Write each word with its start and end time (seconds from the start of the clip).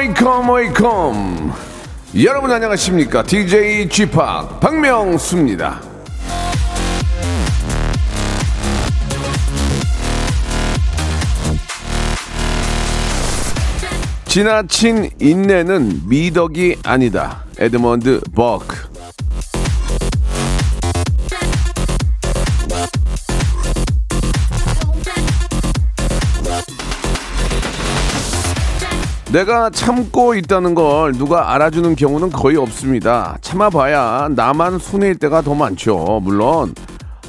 Welcome, 0.00 0.48
welcome. 0.50 1.52
여러분 2.24 2.50
안녕하십니까? 2.50 3.22
DJ 3.22 3.86
Chip 3.90 4.16
박명수입니다. 4.58 5.82
지나친 14.24 15.10
인내는 15.20 16.08
미덕이 16.08 16.76
아니다. 16.82 17.44
에드먼드 17.58 18.22
버크. 18.34 18.74
내가 29.32 29.70
참고 29.70 30.34
있다는 30.34 30.74
걸 30.74 31.12
누가 31.12 31.54
알아주는 31.54 31.94
경우는 31.94 32.30
거의 32.30 32.56
없습니다. 32.56 33.38
참아봐야 33.40 34.30
나만 34.34 34.80
손해일 34.80 35.18
때가 35.18 35.42
더 35.42 35.54
많죠. 35.54 36.18
물론 36.20 36.74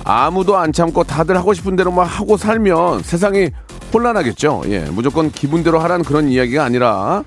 아무도 0.03 0.57
안 0.57 0.73
참고 0.73 1.03
다들 1.03 1.37
하고 1.37 1.53
싶은 1.53 1.75
대로만 1.75 2.07
하고 2.07 2.37
살면 2.37 3.03
세상이 3.03 3.51
혼란하겠죠. 3.93 4.63
예, 4.69 4.79
무조건 4.85 5.29
기분대로 5.29 5.77
하라는 5.79 6.03
그런 6.03 6.27
이야기가 6.27 6.63
아니라 6.63 7.23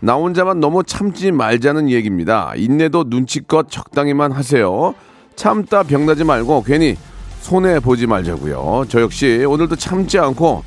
나 0.00 0.14
혼자만 0.14 0.58
너무 0.58 0.82
참지 0.82 1.30
말자는 1.30 1.88
얘기입니다. 1.88 2.52
인내도 2.56 3.04
눈치껏 3.06 3.70
적당히만 3.70 4.32
하세요. 4.32 4.94
참다 5.36 5.84
병나지 5.84 6.24
말고 6.24 6.64
괜히 6.64 6.96
손해 7.42 7.78
보지 7.78 8.08
말자고요. 8.08 8.86
저 8.88 9.00
역시 9.00 9.44
오늘도 9.48 9.76
참지 9.76 10.18
않고 10.18 10.64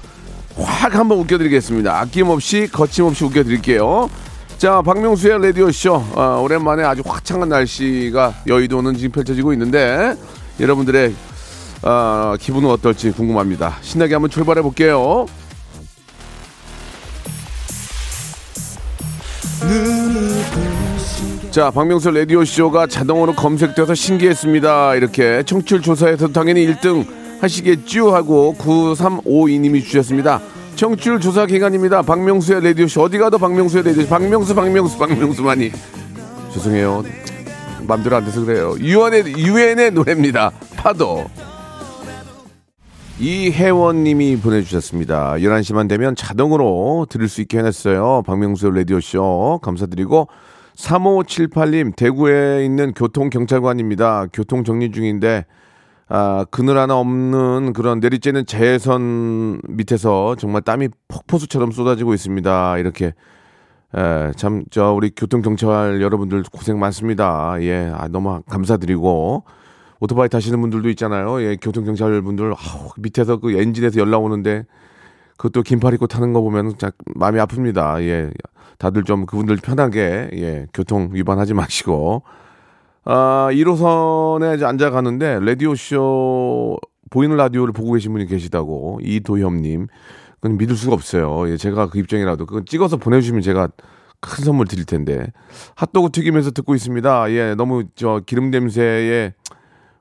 확 0.58 0.96
한번 0.96 1.20
웃겨드리겠습니다. 1.20 2.00
아낌없이 2.00 2.68
거침없이 2.72 3.24
웃겨드릴게요. 3.26 4.10
자, 4.58 4.82
박명수의 4.82 5.42
라디오쇼. 5.42 5.94
어, 6.16 6.42
오랜만에 6.44 6.84
아주 6.84 7.02
화창한 7.06 7.50
날씨가 7.50 8.34
여의도는 8.48 8.96
지금 8.96 9.12
펼쳐지고 9.12 9.54
있는데 9.54 10.16
여러분들의 10.60 11.14
어, 11.84 12.36
기분은 12.38 12.70
어떨지 12.70 13.12
궁금합니다. 13.12 13.78
신나게 13.82 14.16
한번 14.16 14.30
출발해 14.30 14.62
볼게요. 14.62 15.28
자, 21.52 21.72
박명수 21.72 22.12
라디오쇼가 22.12 22.88
자동으로 22.88 23.34
검색돼서 23.34 23.96
신기했습니다. 23.96 24.96
이렇게 24.96 25.44
청취율 25.44 25.82
조사에서 25.82 26.28
당연히 26.28 26.68
1등 26.68 27.06
하시겠죠 27.42 28.14
하고 28.14 28.56
9352님이 28.58 29.84
주셨습니다. 29.84 30.42
청취율 30.76 31.20
조사 31.20 31.46
기간입니다. 31.46 32.02
박명수의 32.02 32.64
라디오쇼. 32.64 33.02
어디 33.02 33.18
가도 33.18 33.38
박명수의 33.38 33.84
라디오쇼. 33.84 34.10
박명수, 34.10 34.56
박명수, 34.56 34.98
박명수만이. 34.98 35.72
죄송해요. 36.54 37.04
맘대로 37.86 38.16
안 38.16 38.26
돼서 38.26 38.46
그래요. 38.46 38.76
유엔의, 38.80 39.34
유엔의 39.38 39.92
노래입니다. 39.92 40.52
파도. 40.78 41.26
이혜원님이 43.20 44.38
보내주셨습니다. 44.38 45.34
11시만 45.34 45.90
되면 45.90 46.16
자동으로 46.16 47.08
들을 47.10 47.28
수 47.28 47.42
있게 47.42 47.58
해놨어요. 47.58 48.24
박명수 48.26 48.70
라디오쇼. 48.70 49.60
감사드리고. 49.62 50.30
3578님, 50.78 51.94
대구에 51.98 52.64
있는 52.64 52.94
교통경찰관입니다. 52.94 54.28
교통 54.32 54.64
정리 54.64 54.92
중인데, 54.94 55.46
아, 56.12 56.44
그늘 56.50 56.76
하나 56.80 56.98
없는 56.98 57.74
그런 57.74 58.00
내리쬐는 58.00 58.48
재선 58.48 59.62
밑에서 59.70 60.36
정말 60.36 60.64
땀이 60.64 60.90
폭포수처럼 61.08 61.72
쏟아지고 61.72 62.16
있습니다. 62.16 62.80
이렇게, 62.80 63.14
에, 63.96 64.32
참, 64.36 64.64
저, 64.72 64.92
우리 64.92 65.12
교통경찰 65.16 66.02
여러분들 66.02 66.44
고생 66.52 66.80
많습니다. 66.80 67.58
예, 67.62 67.92
아, 67.94 68.08
너무 68.08 68.42
감사드리고, 68.50 69.44
오토바이 70.00 70.30
타시는 70.30 70.60
분들도 70.60 70.90
있잖아요. 70.90 71.44
예, 71.44 71.56
교통경찰 71.58 72.20
분들, 72.24 72.54
아우, 72.54 72.90
밑에서 72.98 73.38
그 73.38 73.52
엔진에서 73.60 74.00
연락 74.00 74.24
오는데, 74.24 74.66
그것도 75.38 75.62
긴팔 75.62 75.94
입고 75.94 76.08
타는 76.08 76.34
거 76.34 76.42
보면 76.42 76.74
참 76.80 76.90
마음이 77.16 77.40
아픕니다. 77.40 78.02
예. 78.02 78.32
다들 78.80 79.04
좀 79.04 79.28
그분들 79.28 79.58
편하게, 79.58 80.30
예, 80.34 80.66
교통 80.74 81.10
위반하지 81.12 81.54
마시고. 81.54 82.24
아, 83.06 83.50
1호선에 83.52 84.56
이제 84.56 84.66
앉아 84.66 84.90
가는데, 84.90 85.40
라디오쇼, 85.40 86.78
보이는 87.10 87.36
라디오를 87.36 87.74
보고 87.74 87.94
계신 87.94 88.12
분이 88.14 88.28
계시다고, 88.28 89.00
이도협님. 89.02 89.88
그건 90.40 90.58
믿을 90.58 90.76
수가 90.76 90.94
없어요. 90.94 91.50
예, 91.52 91.58
제가 91.58 91.90
그 91.90 92.00
입장이라도. 92.00 92.46
그건 92.46 92.66
찍어서 92.66 92.98
보내주시면 92.98 93.42
제가 93.42 93.70
큰 94.22 94.44
선물 94.44 94.68
드릴 94.68 94.86
텐데. 94.86 95.32
핫도그 95.76 96.12
튀기면서 96.12 96.52
듣고 96.52 96.76
있습니다. 96.76 97.32
예, 97.32 97.56
너무 97.56 97.86
저 97.96 98.22
기름 98.26 98.50
냄새에 98.50 99.34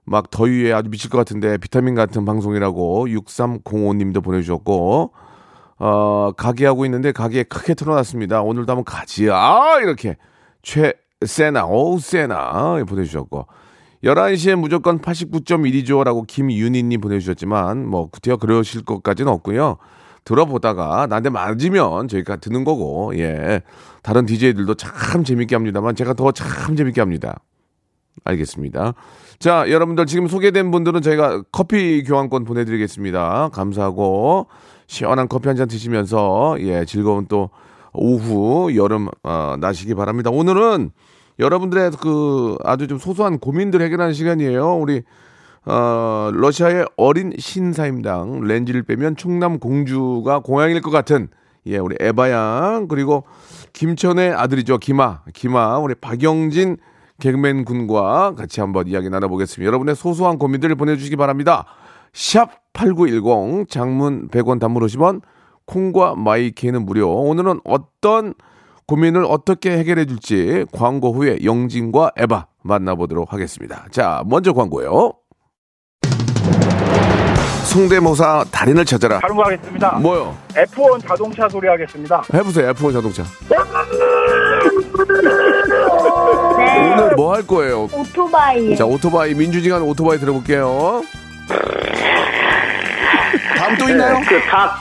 막 0.05 0.31
더위에 0.31 0.73
아주 0.73 0.91
미칠 0.91 1.11
것 1.11 1.19
같은데 1.19 1.59
비타민 1.59 1.95
같은 1.95 2.25
방송이라고 2.25 3.07
6305님도 3.09 4.23
보내주셨고, 4.23 5.13
어, 5.81 6.33
가게 6.37 6.67
하고 6.67 6.85
있는데 6.85 7.13
가게에 7.13 7.45
크게 7.45 7.75
틀어놨습니다. 7.75 8.43
오늘도 8.43 8.73
한번 8.73 8.85
가지. 8.85 9.29
아, 9.31 9.79
이렇게. 9.81 10.17
최 10.63 10.95
세나, 11.27 11.67
오우, 11.67 11.99
세나. 11.99 12.85
보내주셨고. 12.87 13.47
11시에 14.05 14.55
무조건 14.55 15.01
89.1이죠라고 15.01 16.27
김윤희님 16.27 17.01
보내주셨지만, 17.01 17.87
뭐, 17.87 18.09
구태여 18.09 18.37
그러실 18.37 18.85
것까지는 18.85 19.33
없고요. 19.33 19.79
들어보다가 20.25 21.07
나한테 21.09 21.31
맞으면 21.31 22.07
저희가 22.07 22.37
듣는 22.37 22.63
거고, 22.65 23.13
예. 23.19 23.63
다른 24.03 24.27
DJ들도 24.27 24.75
참 24.75 25.25
재밌게 25.25 25.57
합니다만, 25.57 25.97
제가 25.97 26.15
더 26.15 26.31
참 26.31 26.77
재밌게 26.77 27.01
합니다. 27.01 27.41
알겠습니다. 28.25 28.95
자, 29.41 29.69
여러분들 29.71 30.07
지금 30.07 30.29
소개된 30.29 30.71
분들은 30.71 31.03
저희가 31.03 31.43
커피 31.51 32.03
교환권 32.05 32.45
보내드리겠습니다. 32.45 33.51
감사하고 33.53 34.49
시원한 34.87 35.29
커피 35.29 35.49
한 35.49 35.57
잔 35.57 35.69
드시면서 35.69 36.57
예 36.61 36.85
즐거운 36.85 37.27
또 37.29 37.51
오후 37.93 38.75
여름 38.77 39.09
어, 39.23 39.57
나시기 39.59 39.95
바랍니다. 39.95 40.31
오늘은 40.31 40.91
여러분들의 41.39 41.93
그 42.01 42.57
아주 42.65 42.87
좀 42.87 42.99
소소한 42.99 43.39
고민들 43.39 43.81
해결하는 43.83 44.13
시간이에요. 44.13 44.77
우리 44.77 45.03
어, 45.65 46.31
러시아의 46.33 46.87
어린 46.97 47.33
신사임당 47.39 48.41
렌즈를 48.41 48.83
빼면 48.83 49.17
충남 49.17 49.59
공주가 49.59 50.41
고향일 50.41 50.81
것 50.81 50.91
같은 50.91 51.29
예 51.67 51.79
우리 51.79 51.97
에바양 52.01 52.89
그리고 52.89 53.25
김천의 53.75 54.33
아들이죠 54.33 54.79
김아 54.79 55.23
김아 55.35 55.79
우리 55.79 55.95
박영진 55.95 56.79
개그맨 57.21 57.65
군과 57.65 58.35
같이 58.37 58.61
한번 58.61 58.87
이야기 58.87 59.11
나눠보겠습니다. 59.11 59.67
여러분의 59.67 59.97
소소한 59.97 60.39
고민들을 60.39 60.77
보내주시기 60.77 61.17
바랍니다. 61.17 61.67
샵 62.13 62.51
8910 62.73 63.69
장문 63.69 64.29
100원 64.29 64.61
단문 64.61 64.83
50원 64.85 65.21
콩과 65.73 66.15
마이케는 66.17 66.85
무료. 66.85 67.11
오늘은 67.13 67.61
어떤 67.65 68.35
고민을 68.87 69.25
어떻게 69.29 69.77
해결해 69.79 70.07
줄지 70.07 70.65
광고 70.73 71.13
후에 71.13 71.39
영진과 71.45 72.13
에바 72.17 72.47
만나보도록 72.63 73.33
하겠습니다. 73.33 73.85
자, 73.91 74.23
먼저 74.27 74.53
광고요. 74.55 75.13
성대모사 77.65 78.47
달인을 78.51 78.87
찾아라. 78.87 79.21
다른 79.21 79.37
거 79.37 79.45
하겠습니다. 79.45 79.99
뭐요? 79.99 80.35
F1 80.55 81.07
자동차 81.07 81.47
소리 81.51 81.69
하겠습니다. 81.69 82.23
해보세요. 82.33 82.73
F1 82.73 82.95
자동차. 82.95 83.25
오늘 86.81 87.15
뭐 87.15 87.35
할 87.35 87.47
거예요? 87.47 87.89
오토바이. 87.93 88.75
자, 88.75 88.87
오토바이 88.87 89.35
민주지간 89.35 89.83
오토바이 89.83 90.17
들어볼게요. 90.19 91.03
다음 93.59 93.77
또 93.77 93.89
있나요? 93.91 94.17
그 94.27 94.41
닭. 94.49 94.81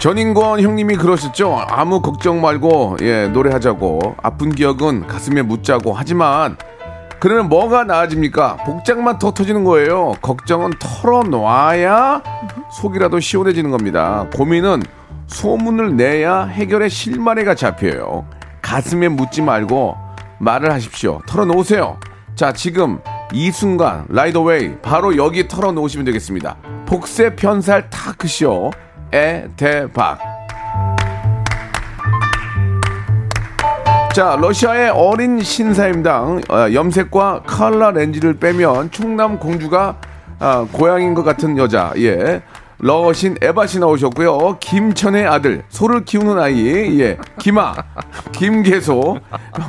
전인권 0.00 0.62
형님이 0.62 0.96
그러셨죠. 0.96 1.62
아무 1.68 2.00
걱정 2.00 2.40
말고 2.40 2.96
예 3.02 3.28
노래하자고 3.28 4.16
아픈 4.22 4.50
기억은 4.50 5.06
가슴에 5.06 5.42
묻자고 5.42 5.92
하지만 5.92 6.56
그러면 7.18 7.50
뭐가 7.50 7.84
나아집니까? 7.84 8.56
복장만 8.64 9.18
더 9.18 9.34
터지는 9.34 9.62
거예요. 9.62 10.14
걱정은 10.22 10.72
털어놔야 10.78 12.22
속이라도 12.72 13.20
시원해지는 13.20 13.70
겁니다. 13.70 14.26
고민은 14.34 14.82
소문을 15.26 15.96
내야 15.96 16.44
해결의 16.44 16.88
실마리가 16.88 17.54
잡혀요. 17.54 18.24
가슴에 18.62 19.08
묻지 19.08 19.42
말고 19.42 19.98
말을 20.38 20.72
하십시오. 20.72 21.20
털어놓으세요. 21.26 21.98
자, 22.34 22.54
지금 22.54 23.00
이 23.34 23.50
순간 23.50 24.06
라이더웨이 24.08 24.78
바로 24.80 25.18
여기 25.18 25.46
털어놓으시면 25.46 26.06
되겠습니다. 26.06 26.56
복세 26.86 27.36
편살 27.36 27.90
타크쇼 27.90 28.70
에 29.12 29.48
대박. 29.56 30.18
자, 34.14 34.36
러시아의 34.40 34.90
어린 34.90 35.40
신사임당 35.40 36.42
어, 36.48 36.72
염색과 36.72 37.42
칼라 37.46 37.90
렌즈를 37.90 38.34
빼면 38.34 38.90
충남 38.90 39.38
공주가 39.38 39.96
아, 40.38 40.66
고향인 40.72 41.14
것 41.14 41.22
같은 41.22 41.58
여자. 41.58 41.92
예. 41.96 42.42
러신 42.82 43.36
에바 43.42 43.66
씨 43.66 43.78
나오셨고요. 43.78 44.56
김천의 44.58 45.26
아들, 45.26 45.64
소를 45.68 46.02
키우는 46.06 46.38
아이, 46.38 46.98
예, 47.00 47.18
김아, 47.38 47.74
김계소, 48.32 49.18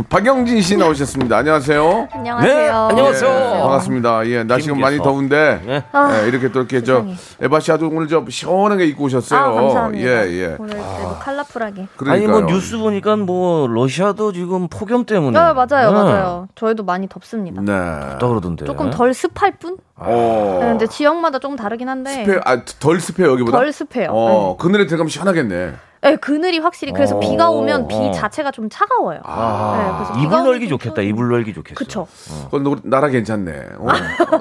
박영진 0.10 0.62
씨 0.62 0.78
나오셨습니다. 0.78 1.38
안녕하세요. 1.40 2.08
안녕하세요. 2.10 2.54
네, 2.54 2.70
안녕하세요. 2.70 3.30
예, 3.30 3.60
반갑습니다. 3.60 4.28
예, 4.28 4.44
날씨가 4.44 4.76
많이. 4.76 4.98
더운데 5.02 5.62
네. 5.66 5.84
예, 6.24 6.28
이렇게 6.28 6.52
또 6.52 6.60
이렇게 6.60 6.84
저 6.84 6.98
세상에. 7.02 7.16
에바 7.42 7.60
씨 7.60 7.72
아주 7.72 7.90
오늘 7.92 8.08
좀 8.08 8.30
시원하게 8.30 8.86
입고 8.86 9.06
오셨어요. 9.06 9.40
아, 9.40 9.52
감사합니다. 9.52 10.08
예, 10.08 10.32
예. 10.32 10.56
오늘 10.60 10.78
뭐 10.78 11.20
컬러풀하게. 11.20 11.82
아니 11.82 11.88
그러니까요. 11.98 12.42
뭐 12.42 12.52
뉴스 12.52 12.78
보니까 12.78 13.16
뭐 13.18 13.68
러시아도 13.68 14.32
지금 14.32 14.68
폭염 14.70 15.06
때문에 15.06 15.38
네, 15.38 15.54
맞아요, 15.54 15.92
네. 15.92 15.92
맞아요. 15.92 16.48
저희도 16.56 16.84
많이 16.84 17.10
덥습니다. 17.10 17.62
네. 17.62 17.72
덥다 18.12 18.28
그러던데 18.28 18.66
조금 18.66 18.90
덜 18.92 19.14
습할 19.14 19.58
뿐? 19.60 19.78
어. 20.04 20.58
네, 20.62 20.68
근데 20.70 20.88
지역마다 20.88 21.40
조금 21.40 21.56
다르긴 21.56 21.88
한데. 21.90 22.26
습해, 22.26 22.40
아, 22.44 22.64
덜 22.80 23.00
습해 23.00 23.24
여기보다. 23.24 23.58
덜 23.58 23.72
습해요. 23.72 24.10
어, 24.12 24.58
그늘에 24.58 24.88
들어가면 24.88 25.10
시원하겠네. 25.10 25.74
네, 26.04 26.16
그늘이 26.16 26.58
확실히 26.58 26.94
그래서 26.94 27.18
어, 27.18 27.20
비가 27.20 27.52
오면 27.52 27.88
비 27.88 27.94
어. 27.96 28.12
자체가 28.12 28.50
좀 28.50 28.70
차가워요. 28.72 29.20
아. 29.24 30.12
네, 30.16 30.24
이불 30.24 30.44
좀 30.44 30.68
좋겠다. 30.68 31.04
이불 31.04 31.30
널기 31.30 31.54
좋겠어 31.54 31.76
그쵸. 31.76 32.08
그건 32.46 32.64
노- 32.64 32.78
나라 32.84 33.08
괜찮네. 33.10 33.52
어. 33.78 33.88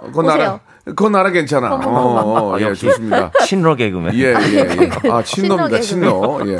그건 0.07 0.25
나라, 0.27 0.35
오세요. 0.45 0.61
그건 0.91 1.13
나라 1.13 1.31
괜찮아. 1.31 1.75
어, 1.75 2.53
어, 2.55 2.61
예, 2.61 2.65
역시. 2.65 2.87
좋습니다. 2.87 3.31
친러 3.45 3.75
개그맨 3.77 4.15
예, 4.15 4.35
예, 4.35 4.35
예. 5.05 5.11
아, 5.11 5.23
친노입니다, 5.23 5.81
친노. 5.81 6.41
예. 6.47 6.57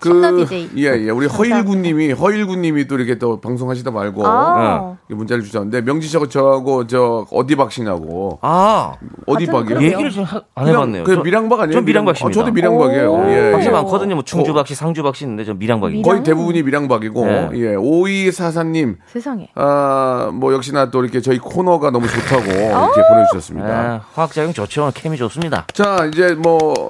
DJ. 0.00 0.70
예, 0.78 1.06
예. 1.06 1.10
우리 1.10 1.26
허일구님이, 1.26 2.12
허일구님이 2.12 2.86
또 2.86 2.96
이렇게 2.96 3.18
또 3.18 3.40
방송하시다 3.40 3.90
말고. 3.90 4.22
아. 4.26 4.96
이 5.10 5.14
문자를 5.14 5.42
주셨는데, 5.44 5.82
명지 5.82 6.08
씨하고 6.08 6.28
저하고 6.28 6.86
저, 6.86 7.26
어디 7.30 7.56
박씨냐고. 7.56 8.38
아 8.42 8.92
어디 9.26 9.46
같은 9.46 9.64
박이요? 9.76 9.82
얘기를 9.82 10.10
좀 10.10 10.24
안 10.54 10.68
해봤네요 10.68 11.04
그 11.04 11.14
저- 11.16 11.22
밀양박 11.22 11.60
아니에요? 11.60 11.72
전 11.74 11.84
밀양박씨입니다. 11.84 12.40
어, 12.40 12.42
저도 12.44 12.52
밀양박이에요. 12.54 13.10
오. 13.12 13.30
예, 13.30 13.52
박씨 13.52 13.68
예. 13.68 13.72
많거든요 13.72 14.14
뭐 14.14 14.24
충주박씨 14.24 14.74
상주박씨 14.74 15.24
있는데 15.24 15.44
전 15.44 15.58
밀양박입니다 15.58 16.08
거의 16.08 16.22
대부분이 16.22 16.62
밀양박이고, 16.62 17.24
네. 17.26 17.50
예. 17.54 17.74
오이사사님, 17.74 18.96
세상에. 19.06 19.48
아, 19.54 20.30
뭐 20.32 20.52
역시나 20.52 20.90
또 20.90 21.02
이렇게 21.02 21.20
저희 21.20 21.38
코너가 21.38 21.90
너무 21.90 22.06
좋다고 22.06 22.42
어? 22.42 22.90
이렇게 22.94 23.02
보내주셨습니다. 23.08 23.51
네, 23.60 24.00
화학작용 24.14 24.52
좋죠. 24.52 24.92
케미 24.94 25.16
좋습니다. 25.16 25.66
자, 25.72 26.08
이제 26.12 26.34
뭐 26.34 26.88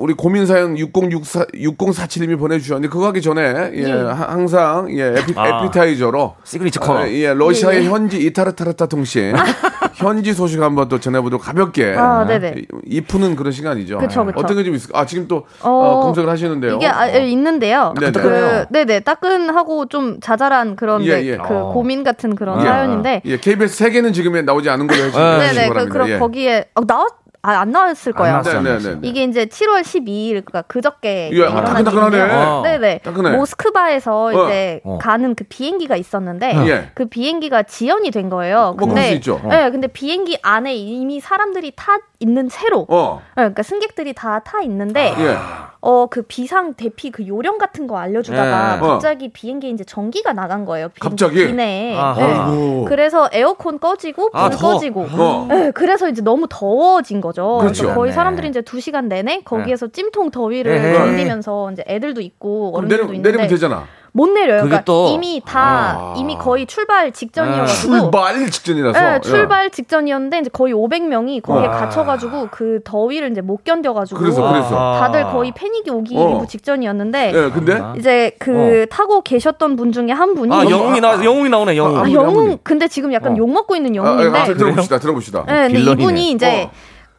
우리 0.00 0.14
고민 0.14 0.46
사연 0.46 0.76
6064 0.78 1.44
6047님이 1.54 2.38
보내주셨는데 2.38 2.90
그거 2.90 3.06
하기 3.08 3.20
전에 3.22 3.70
예, 3.74 3.90
하- 3.92 4.32
항상 4.32 4.88
예 4.98 5.14
에피, 5.16 5.34
아. 5.36 5.62
애피타이저로 5.64 6.34
시그니처 6.44 6.80
코너 6.80 7.00
아, 7.00 7.08
예 7.08 7.32
러시아의 7.34 7.84
현지 7.86 8.18
이타르타스 8.18 8.86
통신 8.86 9.34
현지 9.94 10.32
소식 10.32 10.60
한번 10.62 10.88
또 10.88 10.98
전해보도록 10.98 11.42
가볍게 11.42 11.94
아, 11.96 12.24
네네. 12.26 12.54
이- 12.56 12.66
이 12.86 13.00
푸는 13.02 13.36
그런 13.36 13.52
시간이죠. 13.52 13.98
그쵸, 13.98 14.24
그쵸. 14.24 14.38
어떤 14.40 14.56
게 14.56 14.64
좀 14.64 14.74
있을까? 14.74 14.98
아 15.00 15.06
지금 15.06 15.26
또 15.28 15.46
어, 15.62 15.68
어, 15.70 16.00
검색을 16.02 16.28
하시는데요. 16.28 16.76
이게 16.76 16.86
아, 16.86 17.12
예, 17.14 17.26
있는데요. 17.28 17.94
네네. 17.98 18.12
그, 18.12 18.64
네네. 18.70 19.00
따끈하고 19.00 19.86
좀 19.86 20.18
자잘한 20.20 20.76
그런 20.76 21.02
예, 21.04 21.16
네, 21.16 21.26
예. 21.26 21.36
그 21.36 21.54
어. 21.54 21.72
고민 21.72 22.04
같은 22.04 22.34
그런 22.34 22.60
예. 22.60 22.64
사연인데. 22.64 23.22
예, 23.24 23.36
KBS 23.38 23.76
세계는 23.76 24.12
지금에 24.12 24.42
나오지 24.42 24.68
않은 24.70 24.86
걸로 24.86 24.98
해주시기 25.00 25.18
네네. 25.18 25.68
그, 25.68 25.72
바랍니다. 25.74 25.92
그럼 25.92 26.08
예. 26.10 26.18
거기에 26.18 26.64
어, 26.74 26.84
나왔 26.86 27.08
아, 27.42 27.52
안 27.60 27.70
나왔을 27.70 28.12
거예요. 28.12 28.32
나왔어요. 28.32 28.60
네, 28.62 28.78
네, 28.78 28.94
네. 28.96 28.98
이게 29.02 29.24
이제 29.24 29.46
7월 29.46 29.80
12일 29.80 30.44
그니까 30.44 30.62
그저께 30.62 31.30
예, 31.32 31.44
아, 31.46 31.64
따끈따끈하네. 31.64 32.20
어. 32.34 32.62
네네. 32.62 32.98
따끈해. 32.98 33.36
모스크바에서 33.36 34.24
어. 34.26 34.32
이제 34.32 34.80
어. 34.84 34.98
가는 35.00 35.34
그 35.34 35.44
비행기가 35.44 35.96
있었는데 35.96 36.54
예. 36.68 36.90
그 36.94 37.06
비행기가 37.06 37.62
지연이 37.62 38.10
된 38.10 38.28
거예요. 38.28 38.74
뭐 38.78 38.88
그럴 38.88 39.04
수 39.04 39.12
있죠. 39.14 39.40
네, 39.48 39.70
근데 39.70 39.86
비행기 39.86 40.38
안에 40.42 40.74
이미 40.74 41.20
사람들이 41.20 41.72
타 41.76 41.98
있는 42.18 42.48
채로 42.50 42.86
어, 42.90 43.22
네, 43.28 43.42
그러니까 43.42 43.62
승객들이 43.62 44.12
다 44.12 44.40
타 44.44 44.60
있는데 44.62 45.14
예. 45.18 45.36
어 45.82 46.06
그 46.10 46.22
비상 46.22 46.74
대피 46.74 47.10
그 47.10 47.26
요령 47.26 47.56
같은 47.56 47.86
거 47.86 47.96
알려주다가 47.98 48.76
예. 48.76 48.80
갑자기 48.86 49.28
비행기에 49.30 49.70
이제 49.70 49.82
전기가 49.84 50.32
나간 50.34 50.66
거예요. 50.66 50.88
비행기 50.90 51.00
갑자기? 51.00 51.46
기내에. 51.46 51.94
네. 51.94 51.96
아이고. 51.98 52.84
그래서 52.86 53.30
에어컨 53.32 53.78
꺼지고 53.78 54.30
불 54.30 54.40
아. 54.40 54.50
꺼지고. 54.50 55.06
어. 55.10 55.46
네, 55.48 55.70
그래서 55.70 56.08
이제 56.10 56.20
너무 56.20 56.46
더워진 56.50 57.20
거 57.22 57.29
죠. 57.32 57.58
그렇죠. 57.60 57.82
그래서 57.82 57.94
거의 57.94 58.10
네. 58.10 58.14
사람들이 58.14 58.48
이제 58.48 58.62
두 58.62 58.80
시간 58.80 59.08
내내 59.08 59.42
거기에서 59.44 59.88
찜통 59.88 60.30
더위를. 60.30 60.94
견디면서 60.94 61.72
이제 61.72 61.84
애들도 61.86 62.20
있고 62.20 62.72
어른들도 62.76 63.02
내려, 63.04 63.14
있는데 63.14 63.28
내리면 63.30 63.48
되잖아. 63.48 63.84
못 64.12 64.26
내려요. 64.28 64.62
그게 64.62 64.70
그러니까 64.70 64.84
또- 64.84 65.06
이미 65.14 65.40
다 65.46 65.60
아. 65.96 66.14
이미 66.16 66.36
거의 66.36 66.66
출발 66.66 67.12
직전이어가지고 67.12 67.92
출발 67.92 68.50
직전이라서. 68.50 68.98
네, 69.00 69.14
예. 69.14 69.20
출발 69.20 69.70
직전이었는데 69.70 70.38
이제 70.40 70.50
거의 70.52 70.74
500명이 70.74 71.40
거기에 71.42 71.68
와. 71.68 71.76
갇혀가지고 71.78 72.48
그 72.50 72.80
더위를 72.82 73.30
이제 73.30 73.40
못 73.40 73.62
견뎌가지고 73.62 74.18
그래서, 74.18 74.48
그래서. 74.50 74.96
다들 74.98 75.22
거의 75.28 75.52
패닉이 75.54 75.90
오기 75.90 76.16
어. 76.18 76.28
일부 76.32 76.46
직전이었는데 76.48 77.32
예, 77.32 77.50
근데 77.50 77.80
이제 77.98 78.34
그 78.40 78.86
타고 78.90 79.20
계셨던 79.22 79.76
분 79.76 79.92
중에 79.92 80.10
한 80.10 80.34
분이 80.34 80.52
아 80.52 80.64
영웅이 80.68 81.00
나 81.00 81.24
영웅이 81.24 81.48
나오네 81.48 81.76
영웅 81.76 81.98
아, 82.00 82.10
영웅. 82.10 82.58
근데 82.64 82.88
지금 82.88 83.12
약간 83.12 83.34
어. 83.34 83.36
욕 83.36 83.48
먹고 83.48 83.76
있는 83.76 83.96
아, 84.00 84.02
아, 84.02 84.06
영웅인데 84.12 84.38
아, 84.40 84.44
들어봅시다, 84.46 84.98
들어봅시다. 84.98 85.44
네, 85.46 85.52
근데 85.68 85.74
빌런이네. 85.78 86.02
이분이 86.02 86.30
이제 86.32 86.64
어. 86.64 86.70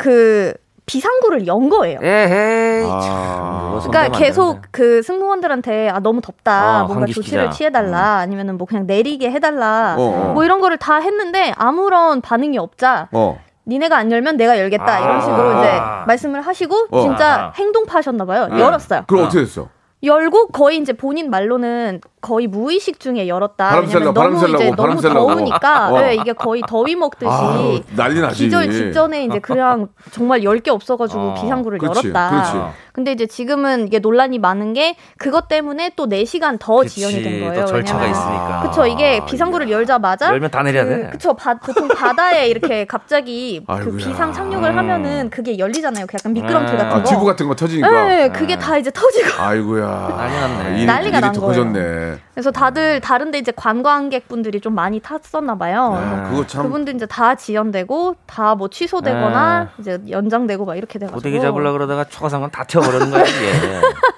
그 0.01 0.51
비상구를 0.87 1.45
연 1.45 1.69
거예요. 1.69 1.99
에헤이 2.01 2.85
아. 2.89 3.79
참, 3.81 3.91
그러니까 3.91 4.17
계속 4.17 4.47
되는데. 4.53 4.67
그 4.71 5.01
승무원들한테 5.03 5.89
아 5.89 5.99
너무 5.99 6.21
덥다 6.21 6.79
아, 6.79 6.83
뭔가. 6.85 7.05
조치를 7.05 7.51
취해달라 7.51 8.17
아니면은 8.17 8.57
뭐 8.57 8.65
그냥 8.65 8.87
내리게 8.87 9.29
해달라 9.29 9.95
어, 9.97 10.01
어. 10.01 10.33
뭐 10.33 10.43
이런 10.43 10.59
거를 10.59 10.77
다 10.77 10.97
했는데 10.97 11.53
아무런 11.55 12.21
반응이 12.21 12.57
없자 12.57 13.09
어. 13.11 13.39
니네가 13.67 13.95
안 13.95 14.11
열면 14.11 14.37
내가 14.37 14.57
열겠다 14.59 14.99
이런 14.99 15.21
식으로 15.21 15.49
아. 15.51 15.59
이제 15.59 15.79
말씀을 16.07 16.41
하시고 16.41 16.87
어. 16.89 17.01
진짜 17.03 17.33
아하. 17.35 17.51
행동파셨나 17.55 18.25
봐요 18.25 18.49
예. 18.51 18.59
열었어요 18.59 19.03
그럼 19.07 19.25
어떻게 19.25 19.41
됐어? 19.41 19.69
열고 20.03 20.47
거의 20.47 20.79
이제 20.79 20.93
본인 20.93 21.29
말로는 21.29 22.01
거의 22.21 22.45
무의식 22.47 22.99
중에 22.99 23.27
열었다. 23.27 23.69
바람 23.69 23.85
왜냐면 23.85 24.01
쐬려고, 24.01 24.13
바람 24.13 24.33
너무 24.33 24.47
이제 24.47 24.57
쐬려고, 24.57 24.75
바람 24.75 24.97
너무. 24.97 25.11
더우니까 25.35 25.89
어. 25.89 25.99
네, 25.99 26.15
이게 26.15 26.33
거의 26.33 26.61
더위 26.67 26.95
먹듯이 26.95 27.31
아우, 27.31 27.79
난리 27.95 28.21
나지. 28.21 28.43
기절 28.43 28.71
직전에 28.71 29.25
이제 29.25 29.39
그냥 29.39 29.87
정말 30.11 30.43
열게 30.43 30.69
없어가지고 30.69 31.19
어. 31.19 31.33
비상구를 31.41 31.79
그렇지, 31.79 32.09
열었다. 32.09 32.29
그렇지. 32.29 32.75
근데 32.93 33.11
이제 33.13 33.25
지금은 33.25 33.87
이게 33.87 33.99
논란이 33.99 34.37
많은 34.37 34.73
게 34.73 34.95
그것 35.17 35.47
때문에 35.47 35.91
또 35.95 36.07
4시간 36.07 36.57
더 36.59 36.77
그치, 36.77 36.95
지연이 36.95 37.23
된 37.23 37.39
거예요. 37.39 37.61
또 37.61 37.65
절차가 37.67 38.01
왜냐면 38.03 38.11
있으니까. 38.19 38.61
그쵸 38.69 38.85
이게 38.85 39.25
비상구를 39.25 39.71
열자마자 39.71 40.27
열면 40.27 40.51
다 40.51 40.61
내려야 40.61 40.85
돼. 40.85 41.03
그, 41.05 41.11
그쵸 41.11 41.33
바, 41.33 41.55
보통 41.57 41.87
바다에 41.87 42.47
이렇게 42.49 42.85
갑자기 42.85 43.63
그 43.65 43.73
아이고야. 43.73 43.97
비상 43.97 44.31
착륙을 44.33 44.69
음. 44.71 44.77
하면은 44.77 45.29
그게 45.29 45.57
열리잖아요. 45.57 46.05
그 46.05 46.15
약간 46.19 46.33
미끄럼틀 46.33 46.77
네. 46.77 46.83
같은 46.83 46.97
아, 46.99 47.03
거. 47.03 47.09
튜브 47.09 47.25
같은 47.25 47.47
거 47.47 47.55
터지니까. 47.55 47.89
네, 47.89 48.29
그게 48.29 48.57
다 48.59 48.77
이제 48.77 48.91
터지고 48.91 49.41
아이고야. 49.41 49.85
난리 50.17 50.35
났네. 50.35 50.85
난리가 50.85 51.19
난더 51.21 51.39
거예요. 51.41 51.53
커졌네. 51.63 52.10
그래서 52.33 52.51
다들 52.51 52.99
다른데 53.01 53.37
이제 53.39 53.51
관광객분들이 53.55 54.59
좀 54.61 54.73
많이 54.75 54.99
탔었나 54.99 55.55
봐요. 55.57 55.93
아, 55.97 56.29
그거 56.29 56.45
참. 56.47 56.63
그분들 56.63 56.95
이제 56.95 57.05
다 57.05 57.35
지연되고 57.35 58.15
다 58.25 58.55
뭐 58.55 58.67
취소되거나 58.69 59.69
이제 59.79 59.99
연장되고 60.09 60.65
막 60.65 60.75
이렇게 60.75 60.99
돼가지고. 60.99 61.17
고데기 61.17 61.39
잡으려 61.41 61.71
그러다가 61.71 62.03
초가상관 62.05 62.51
다 62.51 62.63
튀어버리는 62.63 63.09
거야 63.11 63.23
이게. 63.23 63.51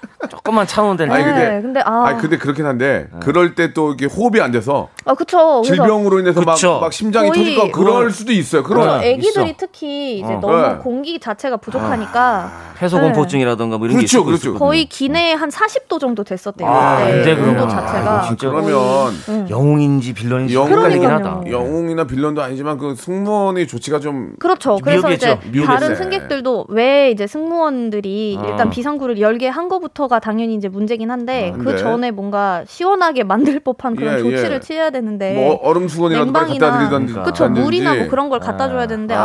조금만 0.43 0.67
참으면 0.67 0.97
되는데. 0.97 1.15
아니, 1.15 1.23
근데- 1.31 1.49
네, 1.55 1.61
근데 1.61 1.79
아, 1.85 2.05
아, 2.07 2.17
근데 2.17 2.37
그렇긴 2.37 2.65
한데 2.65 3.07
그럴 3.21 3.55
때 3.55 3.73
또 3.73 3.93
이게 3.93 4.05
호흡이 4.07 4.41
안 4.41 4.51
돼서 4.51 4.89
아 5.05 5.13
그쵸. 5.13 5.61
그래서 5.63 5.63
질병으로 5.63 6.19
인해서 6.19 6.41
막, 6.41 6.55
그쵸. 6.55 6.79
막 6.81 6.91
심장이 6.91 7.29
거의- 7.29 7.55
터질 7.55 7.55
거 7.55 7.71
그럴 7.71 8.11
수도 8.11 8.33
있어요. 8.33 8.61
그런 8.61 8.99
네, 8.99 9.11
애기들이 9.13 9.45
있어. 9.51 9.55
특히 9.57 10.19
이제 10.19 10.33
어. 10.33 10.39
너무 10.41 10.57
네. 10.61 10.75
공기 10.81 11.17
자체가 11.19 11.57
부족하니까 11.57 12.51
폐소 12.77 12.97
네. 12.97 13.03
공포증이라던가 13.05 13.77
뭐 13.77 13.87
이런 13.87 13.97
그렇죠, 13.97 14.17
게 14.17 14.21
있을 14.21 14.25
그렇죠. 14.25 14.41
수 14.41 14.47
있거든요. 14.49 14.59
거의 14.67 14.85
기내에 14.85 15.33
한 15.33 15.49
40도 15.49 15.97
정도 15.99 16.25
됐었대요. 16.25 16.67
아, 16.67 16.97
그때 16.97 17.13
근데 17.13 17.35
그러면 17.35 17.61
온도 17.61 17.67
자체가. 17.69 18.11
아이고, 18.23 18.27
진짜 18.27 18.49
그러면 18.49 19.13
응. 19.29 19.47
영웅인지 19.49 20.13
빌런인지 20.13 20.55
영웅- 20.55 20.71
헷갈리긴 20.77 21.03
그러니까요. 21.07 21.35
하다. 21.37 21.51
영웅이나 21.51 22.03
빌런도 22.05 22.41
아니지만 22.43 22.77
그 22.77 22.95
승무원의 22.95 23.67
조치가 23.67 24.01
좀 24.01 24.33
그렇죠. 24.39 24.77
그래서 24.83 25.09
이제 25.09 25.27
미흡했죠. 25.27 25.49
미흡했어요. 25.51 25.79
다른 25.79 25.95
승객들도 25.95 26.65
왜 26.67 27.11
이제 27.11 27.27
승무원들이 27.27 28.37
어. 28.41 28.45
일단 28.49 28.69
비상구를 28.69 29.21
열게 29.21 29.47
한 29.47 29.69
거부터가 29.69 30.19
당연히 30.33 30.55
이제 30.55 30.67
문제긴 30.67 31.11
한데 31.11 31.51
아, 31.53 31.57
그 31.57 31.63
근데? 31.63 31.77
전에 31.77 32.09
뭔가 32.09 32.63
시원하게 32.67 33.23
만들 33.23 33.59
법한 33.59 33.95
그런 33.95 34.15
예, 34.15 34.17
조치를 34.19 34.53
예. 34.53 34.59
취해야 34.59 34.89
되는데 34.89 35.33
뭐 35.35 35.59
얼음 35.61 35.87
수건이라도 35.87 36.33
갖다 36.33 36.47
냉방이나 36.47 36.79
드리던지 36.79 37.13
그쵸. 37.23 37.47
물이나 37.49 37.93
뭐 37.93 38.07
그런 38.07 38.29
걸 38.29 38.39
갖다 38.39 38.67
줘야 38.67 38.87
되는데 38.87 39.13
아. 39.13 39.23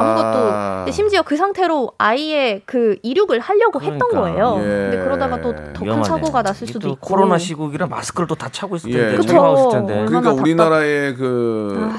아무것도 0.85 0.91
심지어 0.93 1.23
그 1.23 1.37
상태로 1.37 1.93
아이의 1.97 2.61
그 2.67 2.97
이륙을 3.03 3.41
하려고 3.41 3.81
했던 3.81 3.99
그러니까. 3.99 4.21
거예요. 4.21 4.57
예. 4.59 4.69
근데 4.91 4.99
그러다가 4.99 5.41
또 5.41 5.55
더큰 5.55 5.87
위험하네. 5.87 6.05
사고가 6.05 6.43
났을 6.43 6.67
수도 6.67 6.79
또 6.81 6.89
있고 6.91 7.07
코로나 7.09 7.39
시국이라 7.39 7.87
마스크를 7.87 8.27
또 8.27 8.35
다 8.39 8.49
차고 8.51 8.77
있을 8.77 8.91
예. 8.93 8.99
텐데 8.99 9.17
그쵸. 9.17 9.69
텐데. 9.73 9.95
그러니까 10.07 10.21
답답- 10.31 10.41
우리나라의 10.43 11.15
그 11.17 11.91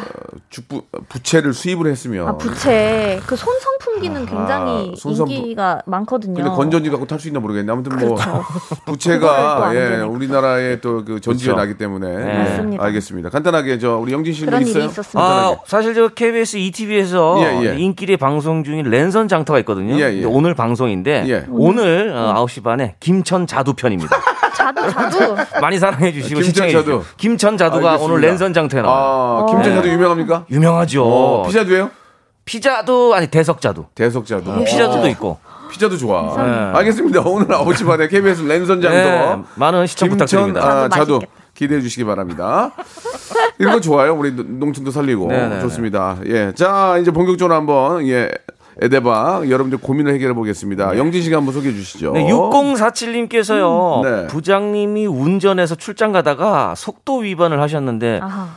주부 0.49 0.83
부채를 1.09 1.53
수입을 1.53 1.87
했으면 1.91 2.27
아 2.27 2.37
부채 2.37 3.19
그 3.25 3.35
손선풍기는 3.35 4.25
굉장히 4.27 4.93
손선풍- 4.95 5.31
인기가 5.31 5.81
많거든요. 5.85 6.35
근데 6.35 6.49
건전지 6.49 6.89
갖고 6.91 7.05
탈 7.07 7.19
수 7.19 7.27
있나 7.27 7.39
모르겠네. 7.39 7.71
아무튼 7.71 7.97
뭐 8.07 8.15
또 8.85 8.95
부채가 8.99 9.67
안예 9.67 9.79
되니까. 9.79 10.07
우리나라의 10.07 10.81
또 10.81 11.03
그 11.05 11.19
전지에 11.21 11.53
그렇죠. 11.53 11.59
나기 11.59 11.77
때문에 11.77 12.07
네. 12.07 12.29
예, 12.33 12.37
맞습니다. 12.49 12.83
알겠습니다. 12.83 13.29
간단하게 13.29 13.79
저 13.79 13.95
우리 13.97 14.11
영진 14.13 14.33
씨뭐 14.33 14.47
그런 14.47 14.61
있어요? 14.63 14.83
일이 14.83 14.91
있었습니다. 14.91 15.19
아, 15.19 15.25
간단하게. 15.25 15.61
사실 15.65 15.93
저 15.95 16.07
KBS 16.09 16.57
ETV에서 16.57 17.37
예, 17.41 17.65
예. 17.67 17.75
인기리 17.77 18.17
방송 18.17 18.63
중인 18.63 18.89
랜선 18.89 19.27
장터가 19.27 19.59
있거든요. 19.59 19.95
예, 19.95 20.01
예. 20.09 20.11
근데 20.21 20.25
오늘 20.25 20.53
방송인데 20.53 21.23
예. 21.27 21.45
오늘 21.49 22.11
어, 22.15 22.33
9시 22.45 22.63
반에 22.63 22.95
김천 22.99 23.47
자두 23.47 23.73
편입니다. 23.73 24.15
자두 24.55 24.91
자두 24.91 25.35
많이 25.61 25.77
사랑해 25.79 26.11
주시고 26.11 26.41
김천 26.41 26.43
시청해 26.43 26.71
자두. 26.73 26.85
주시고 26.85 27.03
김천 27.17 27.57
자두가 27.57 27.91
알겠습니다. 27.91 28.13
오늘 28.13 28.27
랜선 28.27 28.53
장터에 28.53 28.81
나와요. 28.81 29.45
아 29.47 29.51
김천자도 29.51 29.87
유명합니까? 29.87 30.45
유명하죠. 30.51 31.03
어, 31.05 31.47
피자도요? 31.47 31.89
피자도 32.45 33.13
아니 33.13 33.27
대석자두. 33.27 33.85
대석자도. 33.95 34.51
뭐 34.51 34.63
피자도도 34.65 35.07
있고. 35.09 35.37
피자도 35.69 35.97
좋아. 35.97 36.35
네. 36.35 36.77
알겠습니다. 36.77 37.21
오늘 37.21 37.47
9시 37.47 37.85
반에 37.85 38.07
KBS 38.07 38.43
랜선 38.43 38.81
장터 38.81 38.89
네, 38.89 39.43
많은 39.55 39.87
시청 39.87 40.09
부탁드립니다. 40.09 40.61
아, 40.83 40.87
맛있겠다. 40.87 41.25
기대해 41.53 41.81
주시기 41.81 42.03
바랍니다. 42.05 42.71
이런 43.59 43.73
거 43.73 43.81
좋아요. 43.81 44.13
우리 44.15 44.31
농촌도 44.31 44.91
살리고 44.91 45.27
네네네. 45.27 45.61
좋습니다. 45.61 46.17
예, 46.25 46.53
자 46.55 46.97
이제 46.99 47.11
본격적으로 47.11 47.53
한번 47.55 48.07
예 48.07 48.29
에데바 48.81 49.43
여러분들 49.49 49.79
고민을 49.79 50.13
해결해 50.13 50.33
보겠습니다. 50.33 50.97
영진 50.97 51.21
씨가 51.21 51.37
한번 51.37 51.53
소개해 51.53 51.73
주시죠. 51.73 52.13
네, 52.13 52.25
6047님께서요. 52.31 54.03
네. 54.03 54.27
부장님이 54.27 55.05
운전해서 55.05 55.75
출장 55.75 56.13
가다가 56.13 56.73
속도 56.75 57.17
위반을 57.17 57.61
하셨는데 57.61 58.21
아하. 58.23 58.47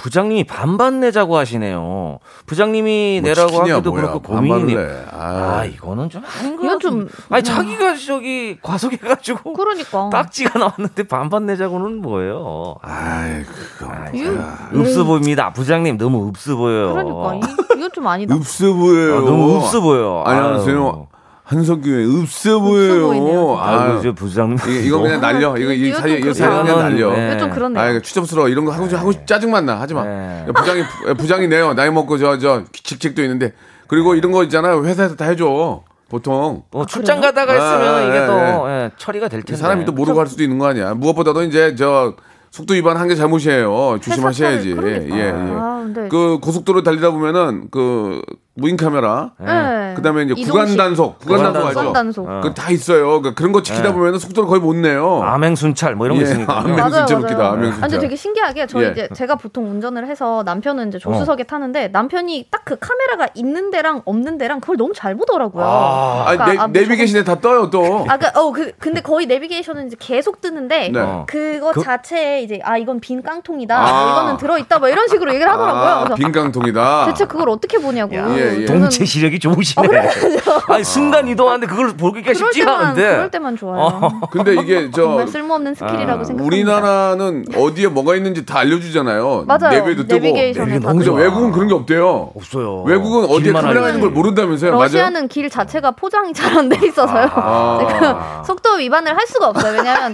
부장님이 0.00 0.44
반반 0.44 1.00
내자고 1.00 1.36
하시네요. 1.36 2.18
부장님이 2.46 3.20
뭐 3.20 3.28
내라고 3.28 3.60
하기도 3.60 3.90
뭐야. 3.90 4.06
그렇고. 4.06 4.34
내. 4.40 5.04
아, 5.12 5.58
아, 5.60 5.64
이거는 5.66 6.08
좀 6.08 6.22
아닌 6.24 6.56
거 6.56 6.64
이건 6.64 6.80
좀- 6.80 7.08
아니 7.28 7.42
자기가 7.42 7.94
저기 7.96 8.58
과속해가지고 8.62 9.52
그러니까. 9.52 10.08
딱지가 10.10 10.58
나왔는데 10.58 11.02
반반 11.06 11.44
내자고는 11.46 12.00
뭐예요? 12.00 12.76
아이 12.80 13.42
그거. 13.42 13.92
이- 14.14 14.78
읍스 14.80 15.04
보입니다. 15.04 15.52
부장님 15.52 15.98
너무 15.98 16.28
읍스 16.28 16.56
보여요. 16.56 16.92
그러니까 16.94 17.34
이, 17.34 17.40
이건 17.76 17.90
좀 17.92 18.06
아니다. 18.06 18.34
읍스 18.34 18.72
보여요. 18.72 19.18
아, 19.18 19.20
너무 19.20 19.58
읍스 19.58 19.80
보여. 19.80 20.22
안녕하세요. 20.26 20.78
아유. 20.88 21.06
한석규의 21.50 22.06
읍스 22.22 22.58
보이네요, 22.60 23.06
보여요. 23.08 23.56
진짜. 23.56 23.62
아이고 23.64 23.98
아, 23.98 24.00
저 24.02 24.12
부장님. 24.12 24.56
이거, 24.68 24.70
이거 24.70 24.98
그냥 25.00 25.20
날려. 25.20 25.56
이거 25.56 25.72
이좀이 25.72 25.92
사이 25.92 26.20
그냥 26.20 26.78
날려. 26.78 27.10
네. 27.12 27.38
좀 27.38 27.50
그렇네요. 27.50 27.82
아, 27.82 28.00
추접스러워. 28.00 28.48
이런 28.48 28.64
거 28.64 28.70
하고 28.70 28.88
싶- 28.88 28.96
하고 28.96 29.10
싶- 29.10 29.26
짜증 29.26 29.50
만 29.50 29.66
나. 29.66 29.80
하지 29.80 29.92
마. 29.94 30.04
네. 30.04 30.46
부장이 30.54 30.82
부장이 31.18 31.48
내요. 31.48 31.74
나이 31.74 31.90
먹고 31.90 32.18
저 32.18 32.38
저 32.38 32.62
직책도 32.72 33.20
있는데 33.22 33.52
그리고 33.88 34.14
이런 34.14 34.30
거 34.30 34.44
있잖아요. 34.44 34.84
회사에서 34.84 35.16
다 35.16 35.24
해줘. 35.24 35.82
보통 36.08 36.62
뭐 36.70 36.86
출장 36.86 37.20
가다가 37.20 37.52
했으면 37.52 37.94
아, 37.94 38.00
이게 38.02 38.16
예, 38.22 38.26
또 38.26 38.68
예, 38.68 38.90
처리가 38.96 39.26
될 39.28 39.42
텐데. 39.42 39.60
사람이 39.60 39.84
또 39.84 39.92
모르고 39.92 40.18
할 40.20 40.26
수도 40.28 40.42
있는 40.44 40.58
거 40.58 40.66
아니야. 40.66 40.94
무엇보다도 40.94 41.42
이제 41.42 41.74
저 41.76 42.14
속도 42.52 42.74
위반 42.74 42.96
한 42.96 43.08
게 43.08 43.14
잘못이에요. 43.16 43.98
조심하셔야지. 44.00 44.74
차를- 44.74 45.12
예, 45.12 45.18
예. 45.18 45.32
아, 45.32 45.80
근데 45.84 46.08
그 46.08 46.38
고속도로 46.40 46.82
달리다 46.84 47.10
보면은 47.10 47.68
그 47.70 48.22
무인 48.60 48.76
카메라, 48.76 49.30
네. 49.38 49.94
그다음에 49.96 50.22
이제 50.24 50.34
이동식. 50.36 50.52
구간 50.52 50.76
단속, 50.76 51.18
구간 51.18 51.42
단속 51.44 51.66
알죠? 51.66 51.78
구간 51.80 51.92
단속. 51.94 52.28
어. 52.28 52.40
그다 52.42 52.70
있어요. 52.70 53.22
그 53.22 53.34
그런 53.34 53.52
거 53.52 53.62
지키다 53.62 53.88
네. 53.88 53.92
보면은 53.94 54.18
속도를 54.18 54.48
거의 54.48 54.60
못 54.60 54.76
내요. 54.76 55.22
암행순찰 55.22 55.94
뭐 55.94 56.06
이런 56.06 56.18
거 56.18 56.24
예, 56.24 56.28
있으니까. 56.30 56.60
암행- 56.62 56.76
맞아요, 56.76 56.90
진짜 57.06 57.14
맞아요. 57.14 57.24
웃기다, 57.24 57.48
암행 57.52 57.72
진짜. 57.72 57.84
아니, 57.86 57.90
근데 57.92 57.98
되게 58.06 58.16
신기하게 58.16 58.66
저 58.66 58.82
예. 58.84 58.90
이제 58.90 59.08
제가 59.14 59.36
보통 59.36 59.70
운전을 59.70 60.06
해서 60.06 60.42
남편은 60.44 60.88
이제 60.88 60.98
조수석에 60.98 61.44
타는데 61.44 61.88
남편이 61.88 62.48
딱 62.50 62.60
그 62.70 62.76
카메라가 62.78 63.26
있는 63.34 63.70
데랑 63.70 64.02
없는 64.04 64.38
데랑 64.38 64.60
그걸 64.60 64.76
너무 64.76 64.92
잘 64.94 65.16
보더라고요. 65.16 65.64
아, 65.64 66.24
아니, 66.28 66.38
그러니까 66.38 66.66
내, 66.68 66.80
내비게이션에 66.82 67.24
다 67.24 67.40
떠요 67.40 67.68
또. 67.70 68.04
아, 68.08 68.16
그, 68.16 68.26
어, 68.38 68.52
그, 68.52 68.70
근데 68.78 69.00
거의 69.00 69.26
내비게이션은 69.26 69.88
이제 69.88 69.96
계속 69.98 70.40
뜨는데, 70.40 70.90
네. 70.92 71.00
어. 71.00 71.24
그거 71.26 71.72
그- 71.72 71.82
자체에 71.82 72.42
이제, 72.42 72.60
아, 72.62 72.76
이건 72.76 73.00
빈 73.00 73.22
깡통이다. 73.22 73.76
아. 73.76 74.10
이거는 74.12 74.36
들어있다. 74.36 74.78
뭐 74.78 74.88
이런 74.88 75.08
식으로 75.08 75.32
얘기를 75.34 75.50
하더라고요. 75.50 75.82
아, 75.82 75.98
그래서 76.04 76.14
빈깡통이다. 76.14 77.06
대체 77.06 77.24
그걸 77.24 77.48
어떻게 77.48 77.78
보냐고. 77.78 78.14
야, 78.14 78.26
예, 78.54 78.60
예. 78.62 78.66
동체 78.66 79.04
시력이 79.04 79.38
좋으시네. 79.38 79.88
아니 80.68 80.84
순간 80.84 81.26
이동하는데 81.28 81.66
그걸 81.66 81.96
보기가 81.96 82.32
쉽지가 82.34 82.64
때만, 82.70 82.80
않은데. 82.86 83.02
그럴 83.10 83.30
때만 83.30 83.56
좋아요. 83.56 84.20
근데 84.30 84.54
이게 84.54 84.90
저 84.94 85.02
정말 85.02 85.28
쓸모없는 85.28 85.74
스킬이라고 85.74 86.20
아, 86.20 86.24
생각합니다. 86.24 86.44
우리나라는 86.44 87.44
어디에 87.56 87.88
뭐가 87.88 88.14
있는지 88.16 88.44
다 88.46 88.58
알려주잖아요. 88.60 89.44
맞아요. 89.46 89.70
내비도 89.70 90.06
뜨고. 90.06 90.14
내비게이션에. 90.14 90.80
외국은 91.16 91.52
그런 91.52 91.68
게 91.68 91.74
없대요. 91.74 92.30
없어요. 92.34 92.82
외국은 92.82 93.24
어디에 93.30 93.52
알고. 93.56 93.88
있는 93.88 94.00
걸 94.00 94.10
모른다면서요? 94.10 94.72
맞아요? 94.72 94.82
러시아는 94.84 95.28
길 95.28 95.48
자체가 95.50 95.92
포장이 95.92 96.32
잘 96.34 96.50
안 96.56 96.68
돼 96.68 96.86
있어서요. 96.86 97.28
아. 97.32 98.42
속도 98.44 98.74
위반을 98.74 99.16
할 99.16 99.26
수가 99.26 99.48
없어요. 99.48 99.72
왜냐하면 99.76 100.12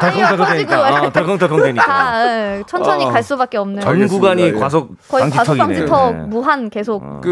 덜컹덜컹 0.00 0.36
터지고 0.46 0.54
되니까. 0.54 0.86
아, 0.86 1.10
덜컹덜컹 1.10 1.62
되니까. 1.62 1.84
다 1.86 2.26
예, 2.56 2.62
천천히 2.66 3.06
아. 3.06 3.10
갈 3.10 3.22
수밖에 3.22 3.58
없는. 3.58 3.82
전. 3.82 4.06
구간이 4.08 4.42
예. 4.42 4.52
과속 4.52 4.90
거의 5.08 5.22
방지턱이네. 5.30 5.58
과속 5.58 5.58
방지턱 5.58 6.16
네. 6.16 6.22
무한 6.28 6.70
계속. 6.70 7.20
그 7.20 7.29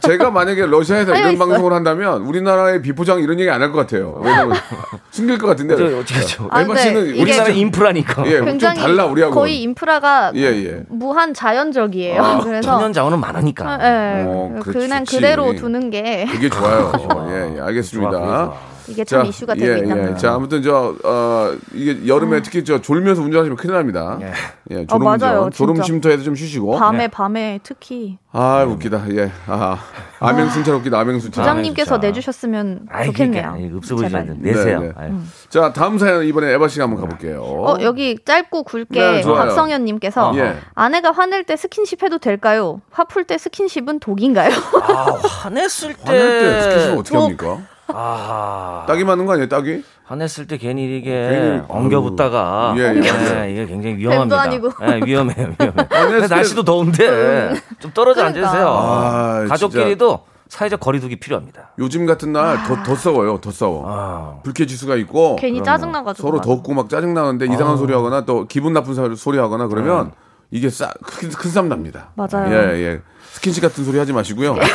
제가 0.00 0.30
만약에 0.30 0.66
러시아에서 0.66 1.14
이런 1.16 1.32
있어요. 1.34 1.38
방송을 1.48 1.72
한다면 1.72 2.22
우리나라의 2.22 2.82
비포장 2.82 3.20
이런 3.20 3.38
얘기 3.40 3.50
안 3.50 3.62
할 3.62 3.72
것 3.72 3.78
같아요. 3.80 4.20
왜냐면 4.22 4.56
숨길 5.10 5.38
것 5.38 5.46
같은데. 5.48 5.76
저 5.76 5.98
어쩌죠? 5.98 6.48
아, 6.50 6.60
에바 6.62 6.68
근데 6.74 6.80
씨는 6.82 7.20
우리나라 7.20 7.48
인프라니까. 7.48 8.26
예, 8.26 8.36
좀 8.38 8.46
굉장히 8.46 8.80
달라 8.80 9.06
우리하고. 9.06 9.34
거의 9.34 9.62
인프라가 9.62 10.32
예, 10.34 10.42
예. 10.42 10.82
무한 10.88 11.34
자연적이에요. 11.34 12.22
아, 12.22 12.40
그래서 12.40 12.76
천연 12.76 12.92
자원은 12.92 13.18
많으니까. 13.20 13.78
예, 13.82 14.24
어, 14.26 14.54
그냥. 14.62 15.04
그대로 15.04 15.54
두는 15.54 15.90
게 15.90 16.26
그게 16.30 16.48
좋아요. 16.48 16.92
예, 17.30 17.56
예, 17.56 17.60
알겠습니다. 17.60 18.10
좋아. 18.10 18.54
이게 18.88 19.04
참 19.04 19.26
이슈가 19.26 19.54
되고 19.54 19.66
예, 19.72 19.78
있답니다. 19.78 20.12
예. 20.12 20.16
자, 20.16 20.34
아무튼 20.34 20.62
저 20.62 20.94
어, 21.04 21.52
이게 21.74 22.06
여름에 22.06 22.42
특히 22.42 22.64
저 22.64 22.80
졸면서 22.80 23.22
운전하시면 23.22 23.56
큰일 23.56 23.74
납니다. 23.74 24.18
예. 24.22 24.32
예, 24.70 24.86
졸음 24.86 25.06
어, 25.06 25.16
맞아요, 25.16 25.42
운전, 25.44 25.50
졸음. 25.52 25.82
쉼터에서 25.82 26.22
좀 26.22 26.34
쉬시고. 26.34 26.76
밤에 26.76 27.08
밤에 27.08 27.60
특히 27.62 28.18
아, 28.32 28.64
웃기다. 28.68 29.04
예. 29.12 29.30
아, 29.46 29.78
암행순찰 30.20 30.74
웃기다. 30.74 30.98
암행순찰. 31.00 31.42
부장님께서 31.42 31.94
진짜. 31.96 32.06
내주셨으면 32.08 32.86
아이, 32.90 33.06
좋겠네요. 33.06 33.54
그러니까. 33.56 34.18
않는 34.18 34.38
내세요. 34.42 34.80
네, 34.80 34.86
네. 34.88 34.92
아유. 34.96 35.12
자, 35.48 35.72
다음 35.72 35.98
사연 35.98 36.24
이번에 36.24 36.52
에바 36.52 36.68
씨가 36.68 36.84
한번 36.84 37.00
가볼게요. 37.00 37.40
어, 37.42 37.76
여기 37.80 38.18
짧고 38.24 38.64
굵게 38.64 39.00
네. 39.00 39.22
박성현님께서 39.22 40.32
예. 40.36 40.56
아내가 40.74 41.12
화낼 41.12 41.44
때 41.44 41.56
스킨십 41.56 42.02
해도 42.02 42.18
될까요? 42.18 42.80
화풀 42.90 43.24
때 43.24 43.38
스킨십은 43.38 44.00
독인가요? 44.00 44.50
아, 44.82 45.12
화냈을 45.42 45.94
때. 45.94 46.02
화낼 46.04 46.40
때 46.40 46.60
스킨십을 46.62 46.98
어떻게 46.98 47.12
저- 47.16 47.22
합니까? 47.22 47.58
아. 47.88 48.84
따귀 48.86 49.04
맞는 49.04 49.26
거 49.26 49.32
아니에요, 49.32 49.48
따귀? 49.48 49.82
화냈을 50.04 50.46
때 50.46 50.56
괜히 50.56 50.84
이게 50.98 51.10
괜히, 51.10 51.62
엉겨붙다가. 51.68 52.74
예, 52.76 52.82
예, 52.82 52.92
네, 53.00 53.12
맞아요. 53.12 53.50
이게 53.50 53.66
굉장히 53.66 53.96
위험합니다. 53.96 54.40
아니고. 54.40 54.70
네, 54.80 55.00
위험해요, 55.04 55.54
위험해. 55.58 56.26
날씨도 56.28 56.62
더운데 56.64 57.54
좀 57.80 57.90
떨어져 57.92 58.20
그러니까. 58.22 58.46
앉으세요. 58.48 58.68
아, 58.68 59.46
가족끼리도 59.48 60.20
사회적 60.48 60.78
거리두기 60.78 61.16
필요합니다. 61.16 61.70
요즘 61.80 62.06
같은 62.06 62.32
날 62.32 62.62
더더 62.68 62.94
싸워요, 62.94 63.40
더 63.40 63.50
싸워. 63.50 63.84
아, 63.86 64.38
불쾌지수가 64.44 64.94
있고 64.96 65.36
괜히 65.36 65.60
짜증 65.64 65.90
나가지고. 65.90 66.28
서로 66.28 66.38
맞아. 66.38 66.48
덥고 66.50 66.72
막 66.74 66.88
짜증 66.88 67.14
나는데 67.14 67.46
이상한 67.46 67.76
소리 67.76 67.92
하거나 67.92 68.24
또 68.24 68.46
기분 68.46 68.72
나쁜 68.72 68.94
소- 68.94 69.12
소리 69.16 69.38
하거나 69.38 69.66
그러면 69.66 70.06
네. 70.06 70.12
이게 70.50 70.70
싸큰 70.70 71.30
싸움 71.50 71.68
납니다. 71.68 72.10
맞아요. 72.14 72.52
예, 72.52 72.78
예. 72.82 73.00
스킨십 73.32 73.62
같은 73.62 73.84
소리 73.84 73.98
하지 73.98 74.12
마시고요. 74.12 74.56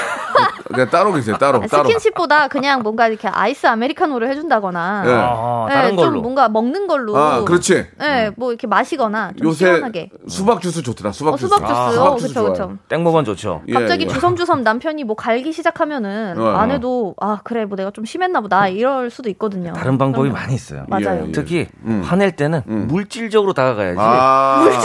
그냥 0.71 0.89
따로 0.89 1.11
계세요. 1.11 1.35
따로 1.37 1.59
따로. 1.67 1.83
스킨십보다 1.83 2.47
그냥 2.47 2.81
뭔가 2.81 3.07
이렇게 3.07 3.27
아이스 3.27 3.67
아메리카노를 3.67 4.29
해준다거나 4.29 5.03
예. 5.05 5.11
아, 5.11 5.67
예, 5.69 5.73
다른 5.73 5.95
걸로. 5.97 6.11
좀 6.13 6.21
뭔가 6.21 6.47
먹는 6.47 6.87
걸로 6.87 7.17
아, 7.17 7.43
그렇지. 7.43 7.87
예, 8.01 8.31
뭐 8.37 8.51
이렇게 8.51 8.67
마시거나 8.67 9.33
좀 9.37 9.47
요새 9.47 9.65
시원하게 9.65 10.09
수박 10.27 10.61
주스 10.61 10.81
좋더라. 10.81 11.11
수박 11.11 11.33
어, 11.33 11.37
주스. 11.37 11.47
수박 11.53 11.67
주스 11.67 11.73
아, 11.73 11.85
어, 11.87 11.91
수박 11.91 12.17
주스 12.19 12.27
그쵸 12.29 12.39
좋아요. 12.39 12.51
그쵸 12.53 12.77
땡먹은 12.87 13.25
좋죠. 13.25 13.61
예, 13.67 13.73
갑자기 13.73 14.05
예. 14.05 14.07
주섬주섬 14.07 14.63
남편이 14.63 15.03
뭐 15.03 15.15
갈기 15.17 15.51
시작하면은 15.51 16.39
어, 16.39 16.43
어. 16.43 16.49
아내도 16.55 17.15
아 17.19 17.39
그래 17.43 17.65
뭐 17.65 17.75
내가 17.75 17.91
좀 17.91 18.05
심했나 18.05 18.39
보다 18.39 18.67
이럴 18.69 19.09
수도 19.09 19.29
있거든요 19.31 19.73
다른 19.73 19.97
방법이 19.97 20.29
그러면. 20.29 20.33
많이 20.41 20.55
있어요. 20.55 20.85
맞아요 20.87 21.23
예, 21.23 21.27
예. 21.27 21.31
특히 21.33 21.67
음. 21.85 22.01
화낼 22.05 22.31
때는 22.35 22.61
물질적으로 22.87 23.51
다가가야지. 23.53 23.97
아, 23.99 24.63
뭘이 24.63 24.77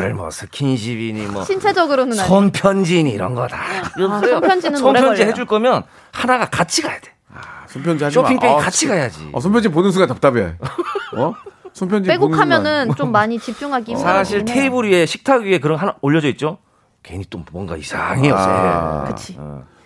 거를 0.00 0.14
뭐 0.14 0.30
스킨십이니 0.30 1.26
뭐 1.26 1.44
신체적으로는 1.44 2.18
아니 2.18 2.28
손편지니 2.28 3.10
이런 3.10 3.34
거 3.34 3.46
다. 3.46 3.58
아, 3.58 4.20
손편지는 4.20 4.78
손편지. 4.78 5.22
해줄 5.22 5.46
거면 5.46 5.82
하나가 6.12 6.46
같이 6.48 6.82
가야 6.82 6.98
돼. 7.00 7.12
손편지 7.66 8.04
하지 8.04 8.18
마. 8.18 8.22
쇼핑백이 8.24 8.52
아, 8.52 8.56
같이. 8.56 8.86
가야지. 8.88 9.28
어, 9.32 9.40
손편지 9.40 9.68
보는 9.68 9.90
순간 9.90 10.08
답답해. 10.08 10.54
어? 11.16 11.34
손편지 11.74 12.08
빼곡하면은. 12.08 12.94
좀 12.96 13.12
많이 13.12 13.38
집중하기 13.38 13.92
힘들어요 13.92 14.14
사실 14.14 14.44
테이블 14.44 14.90
위에 14.90 15.04
식탁 15.06 15.42
위에 15.42 15.58
그런 15.58 15.78
하나 15.78 15.94
올려져 16.00 16.28
있죠. 16.28 16.58
괜히 17.02 17.24
또 17.28 17.42
뭔가 17.52 17.76
이상해요. 17.76 18.34
아. 18.36 19.04
새. 19.06 19.12
그치 19.12 19.38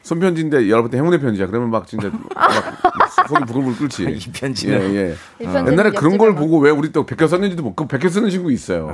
손편지인데 0.03 0.69
여러분한테 0.69 0.99
행운의 0.99 1.21
편지야. 1.21 1.47
그러면 1.47 1.71
막 1.71 1.87
진짜 1.87 2.11
막, 2.11 2.21
막 2.99 3.29
속이 3.29 3.45
부글부글 3.47 3.77
끓지. 3.79 4.05
이 4.05 4.31
편지는. 4.33 4.81
예, 4.95 4.97
예. 5.11 5.15
이 5.41 5.45
편지는 5.45 5.73
옛날에 5.73 5.91
그런 5.91 6.19
걸. 6.19 6.35
보고 6.35 6.59
왜 6.59 6.71
우리 6.71 6.91
또 6.93 7.05
백혀 7.07 7.27
썼는지도 7.29 7.63
모르고 7.63 7.87
백혀 7.87 8.09
쓰는 8.09 8.31
친구 8.31 8.51
있어요. 8.51 8.87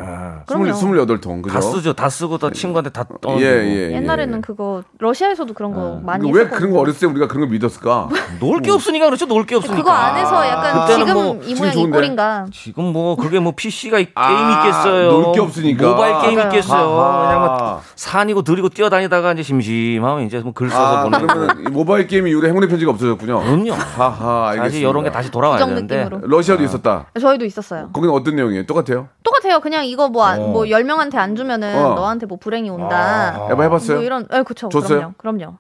그럼요. 0.47 0.73
스물여덟 0.75 1.21
통 1.21 1.41
그죠? 1.41 1.55
다 1.55 1.61
쓰죠. 1.61 1.93
다 1.93 2.09
쓰고 2.09 2.37
또 2.39 2.51
친구한테 2.51 2.91
다 2.91 3.05
떠. 3.21 3.37
예, 3.41 3.45
예. 3.45 3.93
옛날에는 3.95 4.39
예. 4.39 4.41
그거 4.41 4.83
러시아에서도 4.99 5.55
그런 5.55 5.73
거 5.73 6.01
많이 6.05 6.27
왜 6.31 6.41
했었거든요. 6.41 6.59
그런 6.59 6.73
거 6.73 6.81
어렸을 6.81 7.01
때 7.01 7.07
우리가 7.07 7.29
그런 7.29 7.43
걸 7.43 7.51
믿었을까? 7.51 8.09
놀 8.41 8.61
게 8.61 8.71
없으니까 8.73 9.07
그렇죠. 9.07 9.27
놀 9.27 9.47
게 9.47 9.55
없으니까. 9.55 9.77
그거 9.83 9.91
안에서 9.93 10.47
약간 10.49 10.81
그때는 10.81 11.07
지금 11.07 11.15
뭐 11.23 11.39
이 11.45 11.55
모양 11.55 11.79
이? 11.79 11.87
꼴인가 11.91 12.47
지금 12.53 12.85
뭐 12.93 13.17
그게 13.17 13.39
뭐 13.39 13.53
PC가 13.57 13.97
게임 13.99 14.09
아, 14.17 14.65
있겠어요. 14.67 15.13
놀 15.13 15.33
게 15.33 15.41
없으니까. 15.41 15.89
모바일 15.89 16.21
게임. 16.27 16.39
있겠어요. 16.41 16.89
그냥 16.89 17.41
뭐 17.41 17.83
산이고 17.95 18.43
들이고 18.43 18.69
뛰어다니다가 18.71 19.33
이제 19.33 19.43
심심하면 19.43 20.27
이제 20.27 20.39
뭐글 20.41 20.69
써서 20.71 20.98
아, 21.01 21.05
거. 21.05 21.11
그러면 21.11 21.61
이 21.67 21.71
모바일 21.71 22.07
게임 22.07 22.27
이후로 22.29 22.47
행운의 22.49 22.69
편지가 22.69 22.91
없어졌군요. 22.93 23.41
그럼요. 23.41 23.73
하하, 23.73 24.49
알겠습니다. 24.51 24.63
사실 24.65 24.81
이런 24.81 25.05
게 25.05 25.11
다시 25.11 25.31
돌아와야 25.31 25.59
부정 25.59 25.71
되는데. 25.75 26.05
느낌으로. 26.05 26.27
러시아도 26.29 26.63
있었다. 26.65 27.07
저희도 27.21 27.45
있었어요. 27.45 27.91
거기는 27.93 28.15
어떤 28.15 28.37
내용이에요? 28.37 28.67
똑같아요? 28.67 29.09
똑같아요. 29.23 29.61
그냥 29.61 29.85
이거 29.87 30.09
뭐, 30.09 30.25
안- 30.25 30.41
뭐 30.53 30.65
10명한테 30.65 31.17
안 31.17 31.37
주면은 31.37 31.77
어. 31.77 31.95
너한테 31.95 32.27
뭐 32.27 32.39
불행이 32.39 32.71
온다. 32.71 33.47
해봐 33.51 33.63
해봤어요? 33.65 33.97
뭐 33.99 34.05
이런, 34.05 34.27
예, 34.33 34.43
그쵸. 34.43 34.69
줬어요? 34.69 35.15
그럼요. 35.19 35.39
그럼요. 35.39 35.57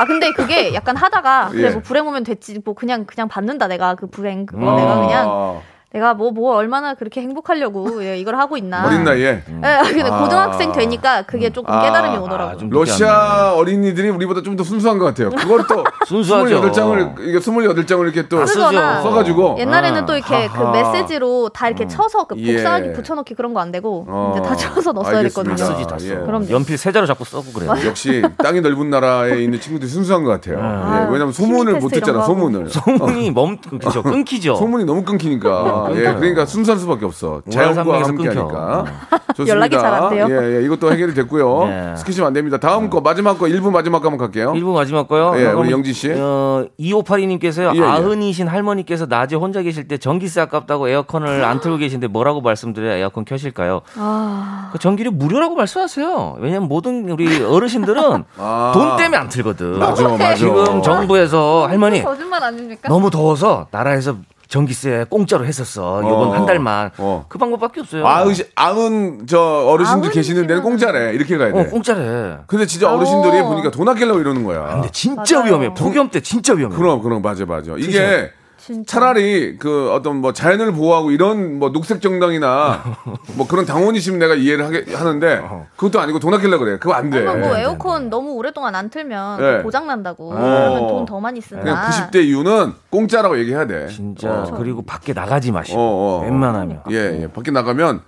아, 0.00 0.04
근데 0.06 0.30
그게 0.32 0.74
약간 0.74 0.96
하다가, 0.96 1.48
그래, 1.50 1.68
예. 1.68 1.70
뭐 1.72 1.82
불행 1.82 2.06
오면 2.06 2.22
됐지. 2.22 2.60
뭐 2.64 2.74
그냥, 2.74 3.04
그냥 3.04 3.26
받는다. 3.26 3.66
내가 3.66 3.96
그 3.96 4.06
불행. 4.06 4.46
그거 4.46 4.70
아, 4.72 4.76
내가 4.76 5.00
그냥, 5.00 5.60
내가 5.90 6.12
뭐, 6.12 6.30
뭐 6.32 6.54
얼마나 6.54 6.92
그렇게 6.92 7.22
행복하려고 7.22 8.04
예, 8.04 8.18
이걸 8.18 8.36
하고 8.36 8.58
있나. 8.58 8.86
어린 8.86 9.04
나이에 9.04 9.24
예, 9.26 9.42
근데 9.46 10.02
아. 10.10 10.22
고등학생 10.22 10.70
되니까 10.72 11.22
그게 11.22 11.48
조금 11.50 11.72
아. 11.72 11.82
깨달음이 11.82 12.16
아, 12.16 12.20
오더라고요. 12.20 12.58
좀 12.58 12.68
러시아 12.70 13.54
어린이들이 13.54 14.10
우리보다 14.10 14.42
좀 14.42 14.58
더 14.58 14.64
순수한 14.64 14.98
것 14.98 15.04
같아요. 15.06 15.30
그걸 15.30 15.60
또 15.68 15.84
순수하죠. 16.08 16.60
28장을 16.60 17.20
이게 17.20 17.38
28장을 17.38 18.02
이렇게 18.02 18.28
또 18.28 18.44
쓰거나 18.44 19.02
써가지고 19.02 19.56
옛날에는 19.60 20.02
아, 20.02 20.06
또 20.06 20.16
이렇게 20.16 20.48
그 20.48 20.58
하하. 20.58 20.72
메시지로 20.72 21.50
다 21.50 21.68
이렇게 21.68 21.86
쳐서 21.86 22.24
그 22.24 22.36
예. 22.38 22.54
복사하기 22.54 22.92
붙여넣기 22.94 23.34
그런 23.34 23.54
거 23.54 23.60
안 23.60 23.70
되고 23.72 24.04
어, 24.08 24.34
이제 24.36 24.46
다 24.48 24.54
쳐서 24.56 24.92
넣었어야 24.92 25.18
알겠습니다. 25.18 25.54
됐거든요. 25.56 25.76
쓰지 25.76 25.88
다 25.88 25.98
써. 25.98 26.06
예. 26.06 26.26
그럼요. 26.26 26.50
연필 26.50 26.76
세자로 26.76 27.06
자꾸 27.06 27.24
써고 27.24 27.52
그래요. 27.52 27.72
역시 27.86 28.22
땅이 28.38 28.60
넓은 28.60 28.90
나라에 28.90 29.42
있는 29.42 29.60
친구들이 29.60 29.88
순수한 29.90 30.22
것 30.24 30.30
같아요. 30.30 30.58
아. 30.60 31.06
예, 31.06 31.12
왜냐면 31.12 31.32
소문을 31.32 31.80
거 31.80 31.88
하고. 31.88 32.26
소문을. 32.26 32.68
소문이 32.70 33.30
멈 33.30 33.56
그죠 33.58 34.02
끊기죠. 34.02 34.56
소문이 34.56 34.84
너무 34.84 35.04
끊기니까. 35.04 35.77
예, 35.94 36.02
그러니까 36.14 36.44
순수할 36.46 36.78
수밖에 36.78 37.04
없어. 37.04 37.42
자연과 37.50 37.74
산맥에서 37.84 38.08
함께 38.08 38.28
끊겨. 38.28 38.40
하니까. 38.40 38.84
좋습니다. 39.34 39.54
연락이 39.54 39.76
잘 39.78 39.94
안 39.94 40.08
돼요. 40.10 40.26
예, 40.30 40.56
예, 40.56 40.64
이것도 40.64 40.90
해결이 40.92 41.14
됐고요. 41.14 41.66
네. 41.68 41.96
스킨십 41.96 42.24
안 42.24 42.32
됩니다. 42.32 42.58
다음 42.58 42.90
거 42.90 43.00
마지막 43.00 43.38
거 43.38 43.46
1부 43.46 43.70
마지막 43.70 44.00
거 44.00 44.08
한번 44.08 44.18
갈게요. 44.18 44.52
1부 44.52 44.72
마지막 44.74 45.06
거요. 45.08 45.32
예, 45.36 45.46
우리 45.46 45.70
영지 45.70 45.92
씨. 45.92 46.10
어, 46.14 46.64
2582님께서요. 46.80 47.74
예, 47.74 47.78
예. 47.78 47.82
아흔이신 47.84 48.48
할머니께서 48.48 49.06
낮에 49.06 49.36
혼자 49.36 49.62
계실 49.62 49.86
때 49.88 49.98
전기세 49.98 50.40
아깝다고 50.40 50.88
에어컨을 50.88 51.44
안 51.44 51.60
틀고 51.60 51.76
계신데 51.78 52.08
뭐라고 52.08 52.40
말씀드려야 52.40 52.96
에어컨 52.96 53.24
켜실까요? 53.24 53.82
아, 53.96 54.70
그 54.72 54.78
전기료 54.78 55.10
무료라고 55.10 55.54
말씀하세요. 55.54 56.36
왜냐면 56.40 56.68
모든 56.68 57.08
우리 57.10 57.42
어르신들은 57.42 58.24
아. 58.38 58.72
돈 58.74 58.96
때문에 58.96 59.16
안 59.16 59.28
틀거든. 59.28 59.78
맞아, 59.78 60.08
맞아. 60.08 60.34
지금 60.34 60.82
정부에서 60.82 61.66
할머니 61.68 62.02
거짓말 62.02 62.42
아닙니까? 62.42 62.88
너무 62.88 63.10
더워서 63.10 63.66
나라에서 63.70 64.16
전기세 64.48 65.04
공짜로 65.08 65.44
했었어. 65.44 66.00
이번 66.00 66.12
어. 66.28 66.32
한 66.32 66.46
달만. 66.46 66.90
어. 66.98 67.26
그 67.28 67.38
방법밖에 67.38 67.80
없어요. 67.80 68.06
아흔, 68.06 68.34
아흔 68.54 69.26
저 69.26 69.38
어르신들 69.40 70.10
계시는 70.10 70.46
데는 70.46 70.62
공짜래. 70.62 71.12
이렇게 71.12 71.36
가야 71.36 71.52
돼. 71.52 71.60
어, 71.60 71.66
공짜래. 71.68 72.38
근데 72.46 72.66
진짜 72.66 72.92
어르신들이 72.92 73.40
어. 73.40 73.44
보니까 73.46 73.70
돈 73.70 73.88
아끼려고 73.88 74.20
이러는 74.20 74.44
거야. 74.44 74.72
근데 74.72 74.88
진짜 74.90 75.36
맞아요. 75.40 75.48
위험해. 75.50 75.74
폭염 75.74 76.10
때 76.10 76.20
진짜 76.20 76.54
위험해. 76.54 76.74
그럼 76.76 77.02
그럼 77.02 77.20
맞아 77.20 77.44
맞아. 77.44 77.72
이게 77.76 78.30
진짜. 78.74 79.00
차라리 79.00 79.56
그 79.56 79.90
어떤 79.92 80.16
뭐 80.16 80.32
자연을 80.34 80.72
보호하고 80.72 81.10
이런 81.10 81.58
뭐 81.58 81.72
녹색 81.72 82.02
정당이나 82.02 82.82
뭐 83.36 83.46
그런 83.48 83.64
당원이시면 83.64 84.18
내가 84.18 84.34
이해를 84.34 84.64
하게 84.66 84.94
하는데 84.94 85.42
그것도 85.76 85.98
아니고 86.00 86.18
돈 86.18 86.34
아끼려고 86.34 86.64
그래. 86.64 86.78
그거 86.78 86.92
안 86.92 87.08
돼. 87.08 87.22
뭐 87.22 87.56
에어컨 87.56 88.10
너무 88.10 88.32
오랫동안 88.32 88.74
안 88.74 88.90
틀면 88.90 89.40
네. 89.40 89.62
고장 89.62 89.86
난다고. 89.86 90.32
어. 90.32 90.34
그러면 90.36 90.86
돈 90.88 91.06
더 91.06 91.18
많이. 91.20 91.40
그냥 91.40 91.76
90대 91.86 92.16
이유는 92.24 92.74
공짜라고 92.90 93.38
얘기해야 93.38 93.66
돼. 93.66 93.86
진짜 93.88 94.44
그리고 94.56 94.82
밖에 94.82 95.12
나가지 95.14 95.50
마시고 95.52 95.78
어, 95.78 96.20
어. 96.20 96.24
웬만하면 96.24 96.82
예, 96.90 97.22
예. 97.22 97.28
밖에 97.32 97.50
나가면 97.50 98.02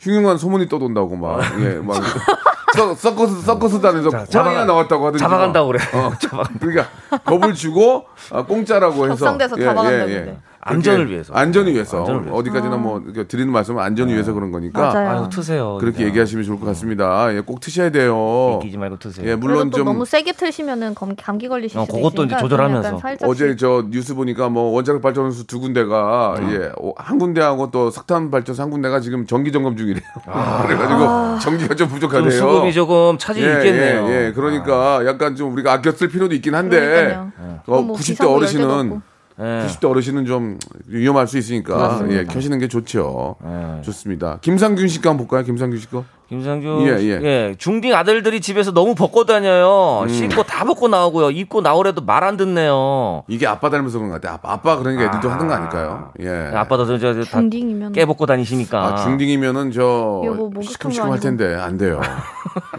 흉흉한 0.00 0.36
소문이 0.36 0.68
떠돈다고 0.68 1.16
막, 1.16 1.40
예, 1.60 1.76
막, 1.76 1.96
서, 2.74 2.94
서커스, 2.94 3.42
서커스 3.42 3.80
단에서 3.80 4.10
자, 4.10 4.18
고양이가 4.24 4.30
잡아가- 4.32 4.64
나왔다고 4.64 5.06
하든지. 5.06 5.22
잡아간다고 5.22 5.72
막. 5.72 5.78
그래. 5.78 5.84
어, 5.98 6.12
그러니까 6.60 6.86
겁을 7.24 7.54
주고 7.54 8.06
아, 8.30 8.42
공짜라고 8.44 9.04
해서. 9.04 9.14
격상돼서 9.14 9.56
잡아간다고 9.56 10.06
그래. 10.06 10.36
안전을 10.64 11.10
위해서. 11.10 11.34
안전을 11.34 11.72
위해서. 11.74 11.98
안전을 11.98 12.20
위해서. 12.22 12.36
어디까지나 12.36 12.76
뭐 12.76 13.00
이렇게 13.04 13.24
드리는 13.24 13.52
말씀은 13.52 13.82
안전을 13.82 14.12
위해서 14.14 14.32
그런 14.32 14.52
거니까. 14.52 14.80
맞아요. 14.92 15.08
아유 15.22 15.28
트세요. 15.28 15.76
그렇게 15.80 15.98
진짜. 15.98 16.08
얘기하시면 16.08 16.44
좋을 16.44 16.60
것 16.60 16.66
같습니다. 16.66 17.34
예, 17.34 17.40
꼭 17.40 17.58
트셔야 17.58 17.90
돼요. 17.90 18.60
끼지 18.62 18.78
말고 18.78 18.98
트세요. 18.98 19.28
예, 19.28 19.34
물론 19.34 19.70
또좀 19.70 19.84
너무 19.86 20.04
세게 20.04 20.32
틀시면은 20.32 20.94
검- 20.94 21.16
감기 21.16 21.48
걸리실 21.48 21.78
어, 21.78 21.84
수도 21.84 21.96
그것도 21.96 22.12
이제 22.24 22.34
있으니까 22.36 22.40
조절하면서. 22.40 22.90
좀. 22.90 23.28
어제 23.28 23.56
저 23.56 23.84
뉴스 23.90 24.14
보니까 24.14 24.48
뭐 24.48 24.70
원자력 24.72 25.02
발전소 25.02 25.44
두 25.44 25.58
군데가 25.58 26.36
예, 26.52 26.70
어, 26.80 26.92
한 26.96 27.18
군데하고 27.18 27.72
또 27.72 27.90
석탄 27.90 28.30
발전소 28.30 28.62
한 28.62 28.70
군데가 28.70 29.00
지금 29.00 29.26
정기 29.26 29.50
점검 29.50 29.76
중이래요. 29.76 30.02
그래가지고 30.66 31.38
전기가 31.40 31.74
좀좀 31.74 31.88
부족하대요. 31.88 32.30
수급이 32.30 32.72
조금 32.72 33.18
차질이 33.18 33.44
예, 33.46 33.52
있겠네요. 33.56 34.06
예, 34.08 34.26
예. 34.28 34.32
그러니까 34.32 35.04
약간 35.06 35.34
좀 35.34 35.52
우리가 35.54 35.72
아껴 35.72 35.90
쓸 35.92 36.08
필요도 36.08 36.34
있긴 36.36 36.54
한데 36.54 36.78
그러니까요. 36.78 37.32
어, 37.66 37.82
뭐 37.82 37.96
90대 37.96 38.04
기사도 38.04 38.30
열 38.32 38.46
데도 38.46 38.68
어르신은 38.68 39.02
없고. 39.38 39.44
예. 39.44 39.66
90대 39.66 39.90
어르신은 39.90 40.26
좀 40.26 40.58
위험할 40.86 41.26
수 41.26 41.38
있으니까 41.38 41.76
맞습니다. 41.76 42.20
예, 42.20 42.24
켜시는 42.24 42.58
게 42.58 42.68
좋죠. 42.68 43.36
예. 43.44 43.82
좋습니다. 43.82 44.38
김상균 44.42 44.88
씨거 44.88 45.10
한번 45.10 45.26
볼까요? 45.26 45.44
김상균 45.46 45.78
씨 45.78 45.88
거. 45.88 46.04
김상준 46.28 46.86
예, 46.86 46.96
예, 47.00 47.20
예. 47.22 47.54
중딩 47.58 47.94
아들들이 47.94 48.40
집에서 48.40 48.72
너무 48.72 48.94
벗고 48.94 49.26
다녀요. 49.26 50.06
씻고 50.08 50.44
다 50.44 50.64
벗고 50.64 50.88
나오고요. 50.88 51.30
입고 51.30 51.60
나오래도 51.60 52.00
말 52.02 52.22
안 52.22 52.36
듣네요. 52.38 53.24
이게 53.28 53.46
아빠 53.46 53.68
닮아서 53.68 53.98
그런 53.98 54.10
것 54.10 54.20
같아요. 54.20 54.34
아빠, 54.36 54.52
아빠 54.52 54.78
그러니까 54.78 55.04
애들도 55.04 55.28
하는 55.28 55.46
거 55.48 55.52
아닐까요? 55.54 56.12
예. 56.20 56.50
아빠도 56.56 56.86
저, 56.86 56.96
저, 56.98 57.12
저, 57.14 57.22
다 57.24 57.38
중딩이면 57.40 57.92
깨벗고 57.92 58.24
다니시니까. 58.26 58.80
아, 58.86 58.96
중딩이면은 59.04 59.72
저 59.72 59.82
목욕한 60.24 60.62
시큼시큼 60.62 61.06
거할 61.08 61.20
텐데 61.20 61.54
안 61.54 61.76
돼요. 61.76 62.00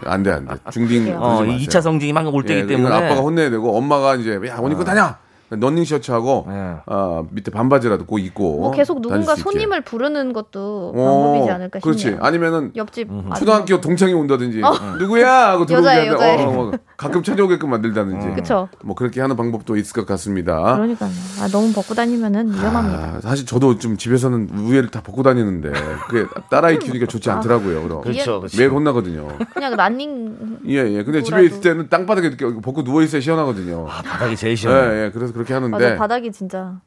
안 0.04 0.22
돼, 0.24 0.32
안 0.32 0.46
돼. 0.46 0.54
중딩 0.72 1.14
어, 1.16 1.36
그러지 1.36 1.50
이 1.50 1.52
마세요. 1.52 1.68
2차 1.68 1.82
성징이 1.82 2.12
막 2.12 2.26
올 2.26 2.42
때기 2.42 2.60
예, 2.62 2.66
때문에. 2.66 2.92
아빠가 2.92 3.20
혼내야 3.20 3.50
되고 3.50 3.76
엄마가 3.76 4.16
이제 4.16 4.40
야, 4.48 4.56
옷 4.58 4.72
입고 4.72 4.82
다녀. 4.82 5.14
런닝 5.60 5.84
셔츠하고 5.84 6.46
예. 6.50 6.76
어, 6.86 7.26
밑에 7.30 7.50
반바지라도 7.50 8.06
꼭 8.06 8.18
입고 8.18 8.60
뭐 8.60 8.70
계속 8.72 9.00
누군가. 9.00 9.34
손님을 9.36 9.82
부르는 9.82 10.32
것도 10.32 10.92
어, 10.94 11.04
방법이지 11.04 11.50
않을까 11.50 11.78
그렇지. 11.80 11.98
싶네요. 12.00 12.20
아니면은 12.22 12.72
옆집 12.76 13.08
초등학교 13.36 13.80
동창이 13.80 14.12
온다든지 14.14 14.60
누구야 14.98 15.50
하고 15.50 15.66
들어오게. 15.66 16.08
어, 16.10 16.52
뭐 16.52 16.72
가끔 16.96 17.22
찾아오게끔 17.22 17.70
만들다든지 17.70 18.34
그쵸. 18.34 18.68
뭐 18.82 18.94
그렇게 18.94 19.20
하는 19.20 19.36
방법도 19.36 19.76
있을 19.76 19.92
것 19.94 20.06
같습니다. 20.06 20.74
그러니까요. 20.76 21.10
아, 21.40 21.48
너무 21.48 21.72
벗고 21.72 21.94
다니면은 21.94 22.52
위험합니다. 22.52 22.98
아, 23.16 23.20
사실 23.20 23.46
저도 23.46 23.78
좀 23.78 23.96
집에서는 23.96 24.50
우회를 24.56 24.90
다 24.90 25.02
벗고 25.02 25.22
다니는데 25.22 25.72
그게 26.08 26.26
딸아이 26.50 26.78
키우니까 26.78 27.06
좋지 27.06 27.30
않더라고요. 27.30 27.82
그럼 27.82 28.02
그렇죠. 28.02 28.40
그렇죠. 28.40 28.56
매일 28.58 28.70
혼나거든요. 28.70 29.28
그냥 29.52 29.74
라닝 29.76 30.58
예, 30.68 30.76
예. 30.76 31.02
근데 31.04 31.22
집에 31.22 31.36
뭐라도. 31.36 31.44
있을 31.46 31.60
때는 31.60 31.88
땅바닥에 31.88 32.36
벗고 32.62 32.84
누워 32.84 33.02
있어야 33.02 33.20
시원하거든요. 33.20 33.86
아, 33.88 34.02
바닥이 34.02 34.36
제일 34.36 34.52
예, 34.52 34.56
시원해. 34.56 35.04
예. 35.06 35.10
그래서 35.12 35.32
그렇게 35.44 35.54
하는데 35.54 35.70
맞아 35.70 35.96
바닥이 35.96 36.32
진짜 36.32 36.80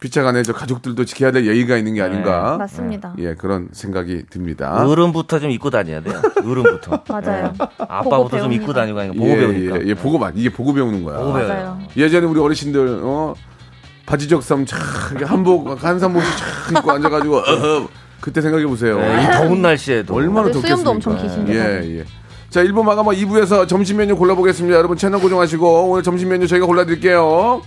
피차간에 0.00 0.42
저 0.44 0.52
가족들도 0.52 1.04
지켜야 1.04 1.32
될 1.32 1.44
예의가 1.46 1.76
있는 1.76 1.94
게 1.94 2.02
아닌가. 2.02 2.56
맞습니다. 2.56 3.14
예, 3.18 3.34
그런 3.34 3.68
생각이 3.72 4.26
듭니다. 4.30 4.86
어른부터 4.86 5.40
좀 5.40 5.50
입고 5.50 5.70
다녀야 5.70 6.00
돼요. 6.00 6.22
어른부터. 6.36 7.02
맞아요. 7.08 7.52
아빠부터 7.78 8.38
좀. 8.38 8.52
입고 8.52 8.72
다니고 8.72 8.98
하니까 8.98 9.14
보고 9.14 9.28
예, 9.28 9.36
배우니까. 9.36 9.80
예, 9.80 9.86
예, 9.86 9.94
보고 9.94 10.18
봐. 10.20 10.30
이게 10.34 10.50
보고 10.50 10.72
배우는 10.72 11.02
거야. 11.02 11.18
보고 11.18 11.32
배워요. 11.32 11.48
맞아요. 11.48 11.78
예전에 11.96 12.26
우리 12.26 12.38
어르신들 12.40 13.00
어 13.02 13.34
바지적삼 14.06 14.64
촥 14.66 15.24
한복 15.26 15.84
한 15.84 15.98
삼복씩 15.98 16.32
촥 16.68 16.78
입고 16.78 16.92
앉아가지고 16.92 17.36
어허, 17.42 17.88
그때 18.20 18.40
생각해 18.40 18.66
보세요. 18.66 18.98
네, 19.00 19.24
이 19.24 19.26
더운 19.36 19.62
날씨에도. 19.62 20.14
얼마나 20.14 20.46
다들 20.46 20.52
좋겠습니까? 20.54 20.76
수염도 20.76 20.90
엄청 20.90 21.16
기신데, 21.20 21.54
예. 21.54 21.98
예. 21.98 22.04
자, 22.50 22.62
1부 22.62 22.82
마감하 22.84 23.12
2부에서 23.14 23.66
점심 23.68 23.96
메뉴 23.98 24.16
골라보겠습니다. 24.16 24.76
여러분 24.76 24.96
채널 24.96 25.20
고정하시고 25.20 25.90
오늘 25.90 26.02
점심 26.04 26.28
메뉴 26.30 26.46
저희가 26.46 26.66
골라드릴게요. 26.66 27.62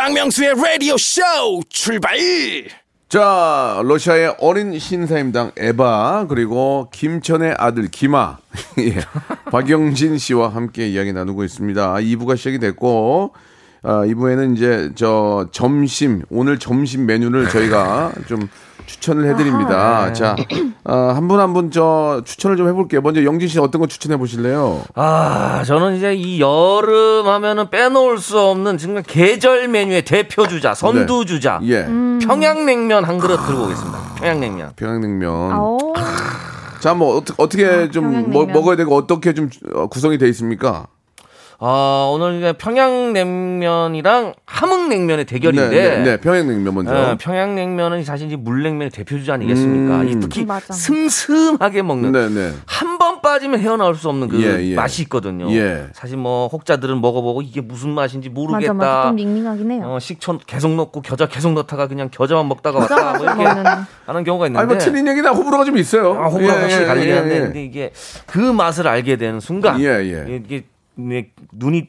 박명수의 0.00 0.54
라디오 0.54 0.96
쇼 0.96 1.20
출발! 1.68 2.16
자, 3.10 3.82
러시아의 3.84 4.36
어린 4.38 4.78
신사임당 4.78 5.52
에바 5.58 6.24
그리고 6.30 6.88
김천의 6.90 7.56
아들 7.58 7.88
김아. 7.88 8.38
예, 8.80 8.94
박영진 9.50 10.16
씨와 10.16 10.48
함께 10.48 10.88
이야기 10.88 11.12
나누고 11.12 11.44
있습니다. 11.44 11.96
2부가 11.96 12.38
시작이 12.38 12.58
됐고 12.58 13.34
아, 13.82 14.02
2부에는 14.04 14.56
이제 14.56 14.90
저 14.94 15.46
점심 15.52 16.22
오늘 16.30 16.58
점심 16.58 17.06
메뉴를 17.06 17.48
저희가 17.48 18.12
좀 18.28 18.48
추천을 18.86 19.26
해드립니다. 19.30 20.12
자, 20.12 20.34
한분 20.84 21.38
한 21.38 21.52
분 21.54 21.70
저 21.70 22.22
추천을 22.24 22.56
좀 22.56 22.66
해볼게요. 22.68 23.00
먼저 23.02 23.22
영진 23.24 23.48
씨 23.48 23.58
어떤 23.60 23.80
거 23.80 23.86
추천해 23.86 24.16
보실래요? 24.16 24.82
아, 24.96 25.62
저는 25.64 25.96
이제 25.96 26.12
이 26.14 26.40
여름 26.40 27.26
하면은 27.28 27.70
빼놓을 27.70 28.18
수 28.18 28.38
없는 28.40 28.78
정말 28.78 29.02
계절 29.04 29.68
메뉴의 29.68 30.02
대표 30.02 30.46
주자, 30.48 30.74
선두 30.74 31.24
주자. 31.24 31.60
예, 31.64 31.84
평양냉면 32.20 33.04
한 33.04 33.18
그릇 33.18 33.36
들고 33.46 33.64
오겠습니다. 33.64 33.98
평양냉면. 34.16 34.72
평양냉면. 34.76 35.50
자, 36.80 36.94
뭐 36.94 37.16
어떻게 37.16 37.34
어떻게 37.42 37.90
좀 37.90 38.04
평양냉면. 38.04 38.30
뭐, 38.32 38.46
먹어야 38.46 38.74
되고 38.76 38.96
어떻게 38.96 39.34
좀 39.34 39.50
어, 39.74 39.86
구성이 39.86 40.18
돼 40.18 40.28
있습니까? 40.30 40.86
아, 41.62 42.08
오늘 42.10 42.38
이제 42.38 42.54
평양냉면이랑 42.54 44.32
함흥냉면의 44.46 45.26
대결인데. 45.26 45.68
네, 45.68 45.88
네, 45.98 46.02
네, 46.04 46.16
평양냉면 46.16 46.74
먼저. 46.74 46.90
어, 46.94 47.16
평양냉면은 47.20 48.02
사실 48.02 48.28
이제 48.28 48.36
물냉면의 48.36 48.88
대표 48.88 49.18
주자 49.18 49.34
아니겠습니까? 49.34 50.00
음. 50.00 50.08
이 50.08 50.20
특히 50.20 50.46
맞아. 50.46 50.72
슴슴하게 50.72 51.82
먹는 51.82 52.12
네, 52.12 52.28
네. 52.30 52.52
한 52.66 52.90
번 53.00 53.22
빠지면 53.22 53.60
헤어나올 53.60 53.94
수 53.94 54.10
없는 54.10 54.28
그 54.28 54.42
예, 54.42 54.62
예. 54.62 54.74
맛이 54.74 55.02
있거든요. 55.04 55.50
예. 55.52 55.86
사실 55.94 56.18
뭐 56.18 56.48
혹자들은 56.48 57.00
먹어보고 57.00 57.40
이게 57.40 57.62
무슨 57.62 57.90
맛인지 57.90 58.28
모르겠다. 58.28 58.74
맞아 58.74 58.90
맞아 58.90 59.08
좀 59.08 59.16
밍밍하긴 59.16 59.70
해요. 59.70 59.82
어, 59.86 59.98
식초 59.98 60.38
계속 60.46 60.74
넣고 60.74 61.00
겨자 61.00 61.26
계속 61.26 61.52
넣다가 61.54 61.86
그냥 61.86 62.10
겨자만 62.12 62.46
먹다가 62.48 62.80
왔다 62.80 62.94
겨자만 62.94 63.16
뭐 63.16 63.24
이렇게 63.24 63.42
먹는. 63.42 63.64
하는 64.04 64.24
경우가 64.24 64.46
있는데 64.48 64.60
아니 64.62 64.68
뭐 64.74 64.78
틀린 64.78 65.08
얘기나 65.08 65.30
호불호가 65.30 65.64
좀 65.64 65.78
있어요. 65.78 66.12
아, 66.12 66.26
호불호가 66.26 66.56
예, 66.56 66.60
확실히 66.60 66.82
예, 66.82 66.86
갈리긴 66.86 67.10
예, 67.10 67.18
한데 67.18 67.34
예. 67.36 67.40
근데 67.40 67.64
이게 67.64 67.92
그 68.26 68.38
맛을 68.38 68.86
알게 68.86 69.16
되는 69.16 69.40
순간 69.40 69.80
예, 69.80 69.86
예. 69.86 70.26
이게 70.28 70.42
내 70.58 70.62
눈이 71.52 71.88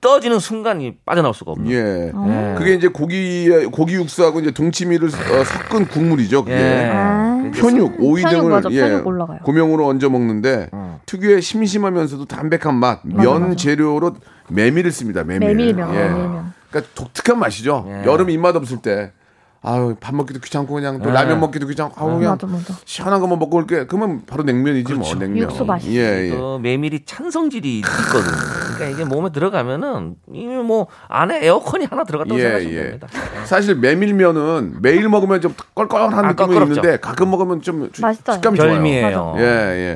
떠지는 0.00 0.38
순간이 0.38 0.96
빠져나올 1.04 1.34
수가 1.34 1.52
없는 1.52 1.70
예. 1.72 2.12
어. 2.14 2.54
그게 2.56 2.74
이제 2.74 2.86
고기 2.86 3.48
고기 3.72 3.94
육수하고 3.94 4.40
이제 4.40 4.52
동치미를 4.52 5.08
어, 5.08 5.44
섞은 5.44 5.86
국물이죠. 5.88 6.44
그게. 6.44 6.54
예. 6.56 6.90
아. 6.92 7.44
이제 7.48 7.60
편육, 7.60 7.96
오이 7.98 8.22
편육 8.22 8.40
등을 8.42 8.50
맞아, 8.50 8.68
예. 8.70 9.02
고명으로 9.42 9.86
얹어 9.86 10.08
먹는데 10.08 10.70
특유의 11.06 11.42
심심하면서도 11.42 12.26
담백한 12.26 12.74
맛, 12.76 13.00
면 13.04 13.42
맞아. 13.42 13.56
재료로 13.56 14.14
메밀을 14.50 14.92
씁니다. 14.92 15.24
메밀. 15.24 15.48
메밀면, 15.48 15.94
예. 15.94 15.98
메밀면. 15.98 16.52
그러니까 16.70 16.92
독특한 16.94 17.38
맛이죠. 17.38 17.86
예. 17.88 18.04
여름 18.04 18.30
입맛 18.30 18.54
없을 18.56 18.78
때 18.78 19.12
아유 19.60 19.96
밥 19.98 20.14
먹기도 20.14 20.38
귀찮고 20.40 20.72
그냥 20.72 21.02
또 21.02 21.08
예. 21.10 21.12
라면 21.14 21.40
먹기도 21.40 21.66
귀찮고 21.66 21.94
아우 22.00 22.16
그냥 22.18 22.32
맞아 22.32 22.46
맞아. 22.46 22.74
시원한 22.84 23.20
것만 23.20 23.38
먹고 23.40 23.56
올게. 23.56 23.86
그러면 23.86 24.22
바로 24.24 24.44
냉면이지 24.44 24.94
뭐 24.94 25.14
냉면. 25.16 25.42
육수 25.42 25.64
맛있어. 25.64 25.92
예, 25.92 26.26
예. 26.26 26.30
그 26.30 26.58
메밀이 26.62 27.04
찬성질이 27.04 27.78
있거든. 27.80 28.30
그러니까 28.76 28.86
이게 28.86 29.04
몸에 29.04 29.30
들어가면은 29.32 30.14
이미 30.32 30.54
뭐 30.62 30.86
안에 31.08 31.44
에어컨이 31.44 31.86
하나 31.86 32.04
들어갔다고 32.04 32.38
예, 32.38 32.42
생각하시면 32.42 32.74
예. 32.76 32.82
됩니다. 32.84 33.08
사실 33.44 33.74
메밀면은 33.74 34.76
매일 34.80 35.08
먹으면 35.08 35.40
좀 35.40 35.54
껄껄한 35.74 36.12
아, 36.14 36.22
느낌이 36.28 36.36
껄끄럽죠. 36.36 36.74
있는데 36.74 36.96
가끔 37.00 37.30
먹으면 37.30 37.60
좀 37.60 37.90
주- 37.90 38.00
맛있어요. 38.02 38.34
식감이 38.36 38.56
좋아요. 38.58 38.72
별미예요. 38.74 39.34
예, 39.38 39.42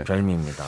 예. 0.01 0.05
별미입니다. 0.05 0.65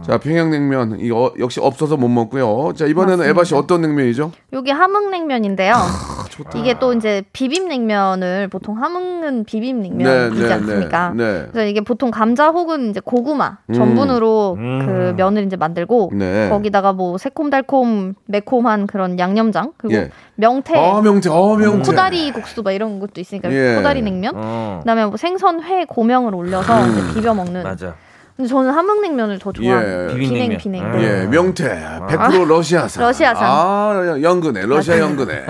자, 0.00 0.18
평양냉면 0.18 1.00
이거 1.00 1.32
역시 1.38 1.60
없어서 1.60 1.96
못 1.96 2.08
먹고요. 2.08 2.72
자, 2.74 2.86
이번에는 2.86 3.18
맞습니다. 3.18 3.30
에바 3.30 3.44
씨 3.44 3.54
어떤 3.54 3.82
냉면이죠? 3.82 4.32
여기 4.52 4.70
함흥냉면인데요. 4.70 5.74
아, 5.74 6.24
이게 6.56 6.78
또 6.78 6.92
이제 6.94 7.22
비빔냉면을 7.32 8.48
보통 8.48 8.82
함흥은 8.82 9.44
비빔냉면이지 9.44 10.52
않습니까? 10.52 11.12
네. 11.14 11.46
그래서 11.52 11.66
이게 11.66 11.80
보통 11.80 12.10
감자 12.10 12.48
혹은 12.48 12.90
이제 12.90 13.00
고구마 13.04 13.58
전분으로 13.74 14.56
음. 14.58 14.86
그 14.86 15.14
면을 15.16 15.44
이제 15.44 15.56
만들고 15.56 16.12
네. 16.14 16.48
거기다가 16.48 16.92
뭐 16.92 17.18
새콤달콤 17.18 18.14
매콤한 18.26 18.86
그런 18.86 19.18
양념장 19.18 19.72
그리고 19.76 19.94
예. 19.96 20.10
명태, 20.36 20.76
어, 20.76 21.02
명태. 21.02 21.28
어, 21.30 21.56
명태. 21.56 21.90
코다리 21.90 22.32
국수 22.32 22.62
막 22.62 22.72
이런 22.72 22.98
것도 22.98 23.20
있으니까 23.20 23.52
예. 23.52 23.76
코다리 23.76 24.02
냉면. 24.02 24.32
어, 24.34 24.78
그다음에 24.80 25.04
뭐 25.04 25.16
생선 25.16 25.62
회 25.62 25.84
고명을 25.84 26.34
올려서 26.34 26.84
음. 26.84 26.90
이제 26.90 27.14
비벼 27.14 27.34
먹는. 27.34 27.62
맞아. 27.62 27.94
근데 28.36 28.48
저는 28.48 28.70
함흥냉면을 28.70 29.38
더 29.38 29.52
좋아해요. 29.52 30.08
예. 30.10 30.14
비냉 30.14 30.58
비빔냉면. 30.58 30.58
비냉. 30.58 30.84
음. 30.84 31.00
예, 31.02 31.26
명태. 31.26 31.64
100% 32.08 32.46
러시아산. 32.46 33.04
러시아산. 33.04 33.44
아, 33.46 34.18
연근해. 34.22 34.66
러시아 34.66 34.98
연근해. 34.98 35.44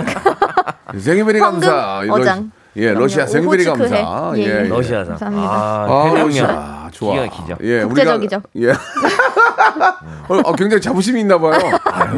생일베리 0.98 1.38
감사. 1.38 1.98
황금 1.98 2.10
어장. 2.10 2.52
예, 2.76 2.92
러시아 2.92 3.26
생일베리 3.26 3.66
오호츠크 3.68 3.94
해. 3.94 4.02
감사. 4.02 4.38
예, 4.38 4.42
예. 4.42 4.46
예. 4.46 4.62
러시아산. 4.68 5.16
감사합니다. 5.16 5.48
아, 5.52 5.86
평양면. 5.86 6.26
러시아. 6.26 6.88
좋아. 6.92 7.14
기가 7.14 7.26
막히죠. 7.26 7.56
예, 7.62 7.84
국제적이죠. 7.84 8.42
우리가, 8.54 8.72
예. 8.72 8.76
어, 10.28 10.36
어, 10.44 10.52
굉장히 10.54 10.80
자부심이 10.80 11.20
있나 11.20 11.38
봐요. 11.38 11.52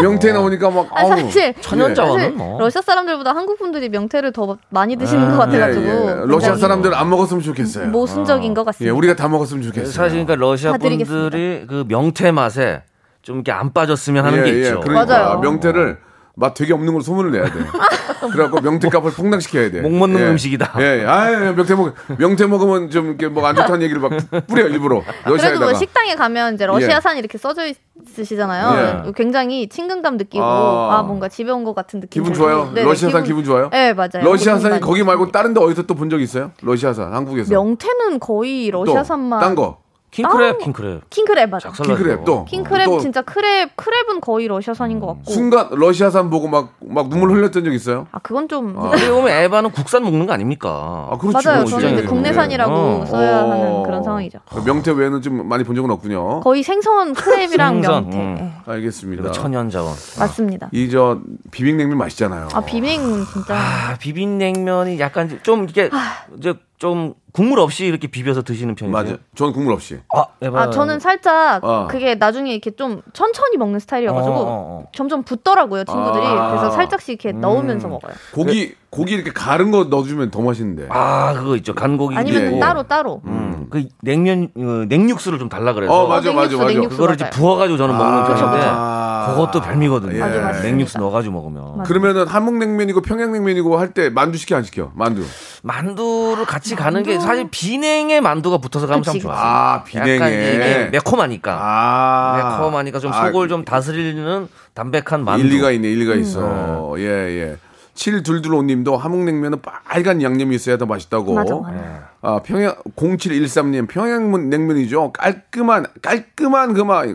명태 0.00 0.32
나오니까 0.32 0.70
막 0.70 0.87
아, 0.92 1.00
아우. 1.00 1.08
사실 1.08 1.54
천연자원은 1.60 2.18
사실 2.24 2.37
뭐. 2.37 2.58
러시아 2.60 2.82
사람들보다 2.82 3.34
한국 3.34 3.58
분들이 3.58 3.88
명태를 3.88 4.32
더 4.32 4.56
많이 4.68 4.96
드시는 4.96 5.28
것 5.28 5.34
예, 5.34 5.38
같아가지고 5.38 5.87
예. 5.87 6.16
러시아 6.26 6.56
사람들은 6.56 6.94
안 6.96 7.08
먹었으면 7.10 7.42
좋겠어요. 7.42 7.88
모순적인 7.88 8.54
것 8.54 8.62
예, 8.62 8.64
같습니다. 8.66 8.94
우리가 8.96 9.16
다 9.16 9.28
먹었으면 9.28 9.62
좋겠어요. 9.62 9.92
사실 9.92 10.24
그러니까 10.24 10.37
러시아. 10.37 10.72
분들이 10.76 11.66
그 11.68 11.84
명태 11.88 12.30
맛에 12.32 12.82
좀 13.22 13.37
이렇게 13.37 13.52
안 13.52 13.72
빠졌으면 13.72 14.24
하는 14.24 14.40
예, 14.40 14.44
게 14.44 14.54
예, 14.54 14.60
있죠. 14.62 14.80
그러니까 14.80 15.06
맞아요. 15.18 15.38
명태를 15.40 15.98
맛 16.36 16.54
되게 16.54 16.72
없는 16.72 16.92
걸 16.92 17.02
소문을 17.02 17.30
내야 17.30 17.44
돼. 17.44 17.52
그래갖고 18.32 18.60
명태값을 18.60 19.12
폭락시켜야 19.12 19.70
돼. 19.70 19.80
목 19.82 19.92
먹는 19.92 20.20
예. 20.20 20.26
음식이다. 20.30 20.74
예, 20.80 21.02
예. 21.02 21.04
아, 21.06 21.30
명태 21.52 21.74
먹 21.74 21.94
명태 22.18 22.46
먹으면 22.46 22.90
좀 22.90 23.08
이렇게 23.08 23.28
뭐 23.28 23.44
안 23.46 23.54
좋다는 23.54 23.82
얘기를 23.82 24.00
막 24.00 24.10
뿌려 24.46 24.66
일부러 24.66 25.02
그래도 25.02 25.30
러시아에다가. 25.36 25.64
뭐 25.66 25.74
식당에 25.74 26.14
가면 26.14 26.54
이제 26.54 26.66
러시아산 26.66 27.18
이렇게 27.18 27.36
써져 27.38 27.62
있으시잖아요. 28.06 29.04
예. 29.06 29.12
굉장히 29.14 29.68
친근감 29.68 30.16
느끼고 30.16 30.42
아. 30.44 30.98
아, 30.98 31.02
뭔가 31.02 31.28
집에 31.28 31.50
온 31.50 31.64
것 31.64 31.74
같은 31.74 32.00
느낌. 32.00 32.22
기분 32.22 32.34
좋아요? 32.34 32.70
네네, 32.74 32.84
러시아산 32.86 33.22
기분, 33.24 33.44
좋아요? 33.44 33.68
네 33.70 33.92
맞아요. 33.94 34.22
러시아산이 34.24 34.80
거기 34.80 35.02
말고 35.02 35.24
좋습니다. 35.26 35.38
다른 35.38 35.54
데 35.54 35.60
어디서 35.60 35.82
또 35.82 35.94
본 35.94 36.08
적 36.10 36.20
있어요? 36.20 36.50
러시아산 36.62 37.12
한국에서. 37.14 37.50
명태는 37.54 38.18
거의 38.20 38.70
또 38.70 38.84
러시아산만 38.84 39.40
딴 39.40 39.54
거. 39.54 39.78
킹크랩, 40.14 40.59
킹크랩. 40.61 41.00
킹크랩 41.11 41.48
맞아. 41.48 41.70
킹크랩 41.70 42.24
또. 42.24 42.44
킹크랩 42.48 42.85
또 42.85 43.00
진짜 43.00 43.22
크랩 43.22 43.70
크랩은 43.77 44.20
거의 44.20 44.46
러시아산인 44.48 45.00
것 45.00 45.07
같고. 45.09 45.31
순간 45.33 45.68
러시아산 45.72 46.31
보고 46.31 46.48
막 46.48 46.74
막 46.87 47.09
눈물 47.09 47.31
흘렸던 47.33 47.64
적 47.64 47.72
있어요? 47.72 48.07
아 48.12 48.18
그건 48.20 48.46
좀 48.48 48.74
어떻게 48.79 49.11
보면 49.11 49.29
에바는 49.29 49.70
국산 49.72 50.03
먹는 50.05 50.27
거 50.27 50.33
아닙니까? 50.33 51.09
아, 51.11 51.18
그렇죠. 51.18 51.38
맞아요. 51.48 51.62
뭐 51.62 51.70
저는 51.70 51.94
이제. 51.94 52.03
국내산이라고 52.05 52.72
어. 52.72 53.07
써야 53.07 53.42
어. 53.42 53.50
하는 53.50 53.83
그런 53.83 54.03
상황이죠. 54.05 54.38
명태 54.64 54.92
외에는 54.92 55.20
좀 55.22 55.48
많이 55.48 55.64
본 55.64 55.74
적은 55.74 55.90
없군요. 55.90 56.40
거의 56.40 56.62
생선 56.62 57.14
크랩이랑 57.14 57.57
생선, 57.83 57.83
명태 58.11 58.16
음. 58.18 58.37
예, 58.68 58.70
알겠습니다. 58.72 59.22
그리고 59.22 59.35
천연 59.35 59.70
자원. 59.70 59.92
맞습니다. 60.18 60.68
이 60.72 60.88
저 60.90 61.18
비빔냉면 61.50 61.98
맛있잖아요. 61.98 62.48
아 62.53 62.61
비빔 62.61 63.00
진짜 63.33 63.55
아, 63.57 63.96
비빔냉면이 63.98 65.00
약간 65.00 65.40
좀 65.42 65.66
이게 65.68 65.90
이제 66.38 66.55
좀 66.84 67.14
국물 67.32 67.60
없이 67.60 67.86
이렇게 67.86 68.08
비벼서 68.08 68.42
드시는 68.42 68.74
편이에요. 68.74 68.92
맞아. 68.92 69.16
저는 69.34 69.54
국물 69.54 69.72
없이. 69.72 70.00
아, 70.14 70.26
에바. 70.42 70.60
아 70.60 70.70
저는 70.70 71.00
살짝 71.00 71.64
어. 71.64 71.86
그게 71.88 72.14
나중에 72.14 72.52
이렇게 72.52 72.72
좀 72.72 73.00
천천히 73.14 73.56
먹는 73.56 73.78
스타일이어가지고 73.78 74.34
어, 74.34 74.40
어, 74.40 74.44
어. 74.46 74.90
점점 74.94 75.22
붙더라고요 75.22 75.84
친구들이 75.84 76.26
아. 76.26 76.50
그래서 76.50 76.70
살짝씩 76.72 77.24
이렇게 77.24 77.32
넣으면서 77.32 77.88
먹어요. 77.88 78.12
고기 78.34 78.74
고기 78.94 79.12
이렇게 79.14 79.33
가른 79.33 79.72
거 79.72 79.83
넣어주면 79.85 80.30
더 80.30 80.40
맛있는데. 80.40 80.87
아, 80.88 81.33
그거 81.35 81.57
있죠. 81.57 81.74
간고기. 81.74 82.14
아니면 82.16 82.42
예, 82.52 82.57
예. 82.57 82.61
따로 82.61 82.85
따로. 82.85 83.22
음, 83.26 83.66
그 83.68 83.88
냉면 84.02 84.50
어, 84.57 84.85
냉육수를 84.88 85.40
좀 85.40 85.48
달라 85.48 85.72
그래서 85.72 85.92
어 85.92 86.07
맞아 86.07 86.30
어, 86.30 86.33
맞아 86.33 86.57
맞아. 86.57 86.80
그거를 86.88 87.16
이제. 87.16 87.28
부어가지고 87.30 87.76
저는 87.76 87.96
먹는 87.98 88.18
아, 88.20 88.24
편인데 88.24 88.64
아. 88.64 89.26
그것도 89.35 89.62
별미거든요. 89.62 90.14
예. 90.16 90.61
냉육수 90.62 90.98
넣어가지고 90.98 91.33
먹으면 91.35 91.78
맞아. 91.78 91.88
그러면은 91.88 92.28
함흥냉면이고 92.28 93.00
평양냉면이고 93.02 93.76
할 93.78 93.94
때 93.94 94.11
만두 94.11 94.38
시켜 94.38 94.54
안 94.57 94.62
시켜? 94.62 94.92
만두. 94.94 95.24
만두를 95.64 96.44
같이 96.44 96.76
가는 96.76 97.02
게 97.02 97.18
사실 97.18 97.48
비냉에 97.50 98.20
만두가 98.20 98.59
붙어서 98.59 98.87
가면 98.87 99.02
참 99.02 99.14
그치, 99.14 99.22
좋아. 99.22 99.35
아 99.37 99.85
약간 99.94 100.04
이제 100.04 100.14
이게 100.14 100.52
비냉에. 100.52 100.85
매콤하니까. 100.92 101.59
아. 101.61 102.57
매콤하니까 102.59 102.98
좀 103.00 103.12
아, 103.12 103.26
속을 103.26 103.48
좀 103.48 103.64
다스리는 103.64 104.46
담백한 104.74 105.24
만두. 105.24 105.44
일리가 105.46 105.70
있네, 105.72 105.88
일리가 105.90 106.14
있어. 106.14 106.94
예, 106.98 107.04
예. 107.04 107.57
7225님도 107.94 108.96
함흥냉면은 108.96 109.61
빨간 109.62 110.20
양념이 110.22 110.54
있어야 110.57 110.76
더 110.76 110.87
맛있다고. 110.87 111.35
맞아 111.35 111.54
맞아. 111.54 112.09
아, 112.22 112.40
평양 112.42 112.74
0713 112.96 113.70
님 113.70 113.87
평양 113.87 114.48
냉면이죠. 114.50 115.12
깔끔한 115.12 115.87
깔끔한 116.02 116.74
그맛 116.74 117.09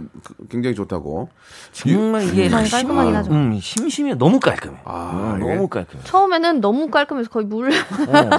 굉장히 0.49 0.75
좋다고. 0.75 1.29
정말 1.73 2.23
이게 2.23 2.47
심- 2.49 2.69
깔끔하긴 2.71 3.15
하죠. 3.17 3.31
음, 3.31 3.59
심심해 3.61 4.13
너무 4.15 4.39
깔끔해. 4.39 4.77
아, 4.85 5.33
음, 5.35 5.39
너무 5.39 5.67
깔끔해. 5.67 6.03
처음에는 6.05 6.61
너무 6.61 6.89
깔끔해서 6.89 7.29
거의 7.29 7.45
물 7.45 7.71
어, 7.71 8.29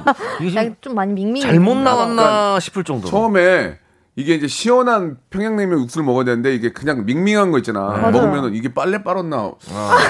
이게 0.40 0.50
좀좀 0.80 0.94
많이 0.94 1.12
밍밍. 1.12 1.42
잘못 1.42 1.76
나왔나 1.76 2.58
싶을 2.60 2.84
정도로. 2.84 3.10
처음에 3.10 3.78
이게 4.20 4.34
이제 4.34 4.46
시원한 4.46 5.16
평양냉면 5.30 5.80
육수를 5.80 6.04
먹어야 6.04 6.24
되는데 6.24 6.54
이게 6.54 6.70
그냥 6.72 7.06
밍밍한 7.06 7.50
거 7.50 7.58
있잖아. 7.58 7.80
맞아요. 7.80 8.10
먹으면은 8.10 8.54
이게 8.54 8.72
빨래 8.72 9.02
빨았나. 9.02 9.52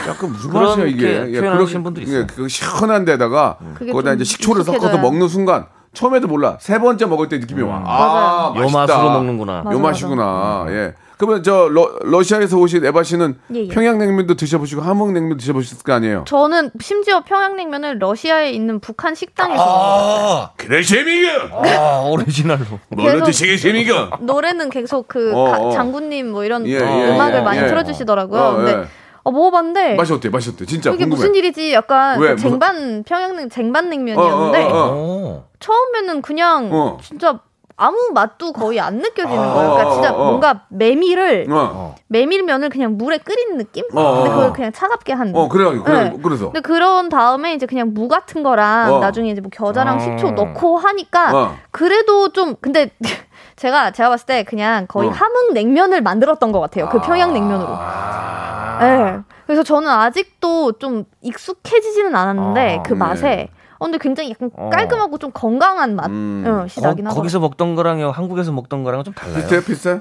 약간 0.08 0.32
무슨 0.32 0.52
맛이야 0.52 0.84
이게. 0.86 1.30
게 1.30 1.40
표현하시는 1.40 1.82
분들이 1.84 2.06
있어요. 2.06 2.26
그 2.26 2.48
시원한 2.48 3.04
데다가 3.04 3.58
그게 3.74 3.92
거기다 3.92 4.10
좀 4.10 4.16
이제 4.16 4.24
식초를 4.24 4.64
섞어서 4.64 4.76
익숙해져야. 4.86 5.02
먹는 5.02 5.28
순간 5.28 5.66
처음에도 5.92 6.26
몰라. 6.26 6.58
세 6.60 6.78
번째 6.80 7.06
먹을 7.06 7.28
때 7.28 7.38
느낌이 7.38 7.62
와. 7.62 7.82
아, 7.86 8.52
요 8.56 8.60
맛있다. 8.62 8.78
맛으로 8.78 9.10
먹는구나. 9.10 9.62
맞아, 9.62 9.76
요 9.76 9.80
맛이구나. 9.80 10.66
예. 10.70 10.94
그러면 11.20 11.42
저 11.42 11.68
러, 11.68 11.98
러시아에서 12.00 12.56
오신 12.56 12.82
에바 12.86 13.02
씨는 13.02 13.38
예, 13.54 13.64
예. 13.64 13.68
평양냉면도 13.68 14.34
드셔보시고 14.36 14.80
함흥냉면도 14.80 15.36
드셔보셨을 15.36 15.84
거 15.84 15.92
아니에요? 15.92 16.24
저는 16.26 16.70
심지어 16.80 17.20
평양냉면을 17.24 17.98
러시아에 17.98 18.50
있는 18.52 18.80
북한 18.80 19.14
식당에서 19.14 19.62
아, 19.62 20.50
그래 20.56 20.82
재미가 20.82 21.50
아, 21.52 22.00
오리지널로. 22.08 22.64
뭘로 22.88 23.22
드시게 23.24 23.58
재미가 23.58 24.18
노래는 24.20 24.70
계속 24.70 25.08
그 25.08 25.32
어, 25.34 25.44
가- 25.44 25.58
어. 25.60 25.70
장군님 25.72 26.30
뭐 26.32 26.44
이런 26.44 26.66
예, 26.66 26.78
어, 26.78 26.86
예, 26.86 27.10
음악을 27.14 27.40
예, 27.40 27.42
많이 27.42 27.60
예. 27.60 27.66
틀어주시더라고요. 27.66 28.40
어, 28.40 28.56
근데 28.56 28.72
예. 28.72 28.84
어, 29.22 29.30
먹어봤는데 29.30 29.96
맛이 29.96 30.14
어때? 30.14 30.30
맛이 30.30 30.48
어때? 30.48 30.64
진짜 30.64 30.88
이게 30.88 31.04
궁금해. 31.04 31.16
무슨 31.20 31.34
일이지? 31.34 31.74
약간 31.74 32.18
왜? 32.18 32.30
그 32.30 32.36
쟁반 32.40 33.02
평양냉 33.04 33.50
쟁반냉면이었는데 33.50 34.62
어, 34.64 34.68
어, 34.68 34.70
어. 34.70 34.94
어. 34.94 35.48
처음에는 35.60 36.22
그냥 36.22 36.70
어. 36.72 36.98
진짜 37.02 37.40
아무 37.80 38.10
맛도 38.12 38.52
거의 38.52 38.78
안 38.78 38.98
느껴지는 38.98 39.38
어, 39.38 39.54
거예요. 39.54 39.70
그러니까 39.70 39.88
어, 39.88 39.92
진짜 39.94 40.12
어, 40.12 40.20
어. 40.20 40.24
뭔가 40.26 40.66
메밀을 40.68 41.46
어. 41.50 41.94
메밀면을 42.08 42.68
그냥 42.68 42.98
물에 42.98 43.16
끓인 43.18 43.56
느낌? 43.56 43.84
어, 43.94 44.16
근데 44.16 44.28
어, 44.28 44.32
그걸 44.32 44.46
어. 44.48 44.52
그냥 44.52 44.70
차갑게 44.70 45.14
한. 45.14 45.32
어, 45.34 45.48
그래, 45.48 45.64
그래, 45.82 46.10
네. 46.10 46.18
그래서. 46.22 46.46
근데 46.46 46.60
그런 46.60 47.08
다음에 47.08 47.54
이제 47.54 47.64
그냥 47.64 47.94
무 47.94 48.06
같은 48.06 48.42
거랑 48.42 48.92
어. 48.92 48.98
나중에 48.98 49.30
이제 49.30 49.40
뭐 49.40 49.48
겨자랑 49.50 49.96
어. 49.96 49.98
식초 49.98 50.32
넣고 50.32 50.76
하니까 50.76 51.34
어. 51.34 51.56
그래도 51.70 52.28
좀 52.32 52.54
근데 52.60 52.90
제가 53.56 53.92
제가 53.92 54.10
봤을 54.10 54.26
때 54.26 54.42
그냥 54.44 54.86
거의 54.86 55.08
어. 55.08 55.12
함흥 55.12 55.54
냉면을 55.54 56.02
만들었던 56.02 56.52
것 56.52 56.60
같아요. 56.60 56.90
그 56.90 57.00
평양 57.00 57.32
냉면으로. 57.32 57.68
아. 57.70 58.78
네. 58.80 59.18
그래서 59.46 59.62
저는 59.62 59.88
아직도 59.88 60.72
좀 60.72 61.04
익숙해지지는 61.22 62.14
않았는데 62.14 62.76
아, 62.78 62.82
그 62.82 62.92
네. 62.92 62.98
맛에. 62.98 63.48
어, 63.80 63.84
근데 63.86 63.98
굉장히 63.98 64.30
약간 64.30 64.50
어. 64.56 64.68
깔끔하고 64.70 65.18
좀 65.18 65.30
건강한 65.32 65.96
맛 65.96 66.06
음. 66.10 66.44
어, 66.46 66.68
시작이긴 66.68 67.04
거, 67.06 67.10
하고 67.10 67.16
거기서 67.20 67.40
먹던 67.40 67.74
거랑요, 67.74 68.10
한국에서 68.10 68.52
먹던 68.52 68.84
거랑은 68.84 69.04
좀 69.04 69.14
달라요. 69.14 69.36
비슷해요, 69.36 69.62
비슷해? 69.62 70.00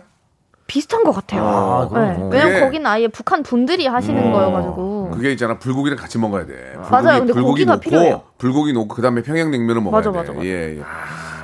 비슷한 0.67 1.03
것 1.03 1.13
같아요. 1.13 1.41
아. 1.43 1.89
네. 1.91 1.99
왜냐면 2.29 2.29
그게- 2.53 2.59
거기는 2.59 2.85
아예 2.85 3.07
북한 3.07 3.41
분들이 3.41 3.87
하시는 3.87 4.21
음. 4.23 4.31
거여가지고. 4.31 5.09
그게 5.13 5.31
있잖아, 5.31 5.57
불고기를 5.57 5.97
같이 5.97 6.19
먹어야 6.19 6.45
돼. 6.45 6.73
불고기, 6.73 6.91
맞아요, 6.91 7.19
근데 7.19 7.33
불고기 7.33 7.51
고기가 7.63 7.71
놓고, 7.73 7.81
필요해요. 7.81 8.21
불고기 8.37 8.73
놓고, 8.73 8.93
그 8.95 9.01
다음에 9.01 9.23
평양냉면을 9.23 9.81
먹어야 9.81 9.99
맞아, 9.99 10.11
돼. 10.11 10.17
맞아, 10.19 10.33
맞아. 10.33 10.45
예, 10.45 10.77
예. 10.77 10.83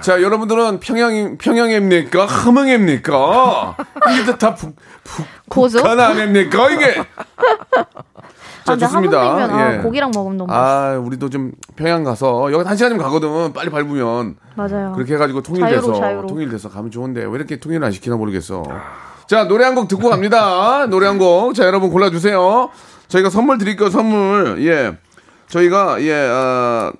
자, 0.02 0.21
여러분들은 0.21 0.80
평양, 0.82 1.38
평양입니까? 1.39 2.26
함흥입니까? 2.28 3.76
이게 4.21 4.38
다 4.38 4.54
북, 4.54 4.76
북? 5.04 5.26
북한 5.50 6.00
아닙니까? 6.00 6.69
이게. 6.69 6.95
아, 8.67 8.75
자, 8.78 8.88
근데 8.88 8.88
좋습니다. 8.88 9.19
아, 9.21 9.73
예. 9.73 9.78
고기랑 9.80 10.12
먹으면 10.13 10.38
너무 10.38 10.51
맛있어. 10.51 10.65
아, 10.65 10.97
우리도 10.97 11.30
좀 11.30 11.51
평양 11.75 12.04
가서 12.04 12.51
여기 12.51 12.67
한 12.67 12.75
시간이면 12.75 13.04
가거든. 13.04 13.54
빨리 13.54 13.69
밟으면 13.69 14.36
맞아요. 14.56 14.93
그렇게 14.95 15.13
해가지고 15.15 15.41
통일돼서 15.43 15.82
자유로, 15.82 15.99
자유로. 15.99 16.28
통일돼서 16.28 16.69
가면 16.69 16.91
좋은데 16.91 17.23
왜 17.25 17.32
이렇게 17.36 17.60
통일을 17.60 17.84
안 17.86 17.91
시키나 17.91 18.15
모르겠어. 18.15 18.63
자 19.28 19.47
노래 19.47 19.65
한 19.65 19.75
곡 19.75 19.88
듣고 19.88 20.10
갑니다. 20.10 20.86
노래 20.89 21.08
한 21.08 21.17
곡. 21.17 21.54
자 21.54 21.65
여러분 21.65 21.89
골라주세요. 21.91 22.69
저희가 23.08 23.30
선물 23.30 23.58
드릴게요. 23.58 23.89
선물 23.89 24.63
예. 24.65 24.97
저희가 25.47 26.01
예 26.01 26.28
아, 26.32 26.91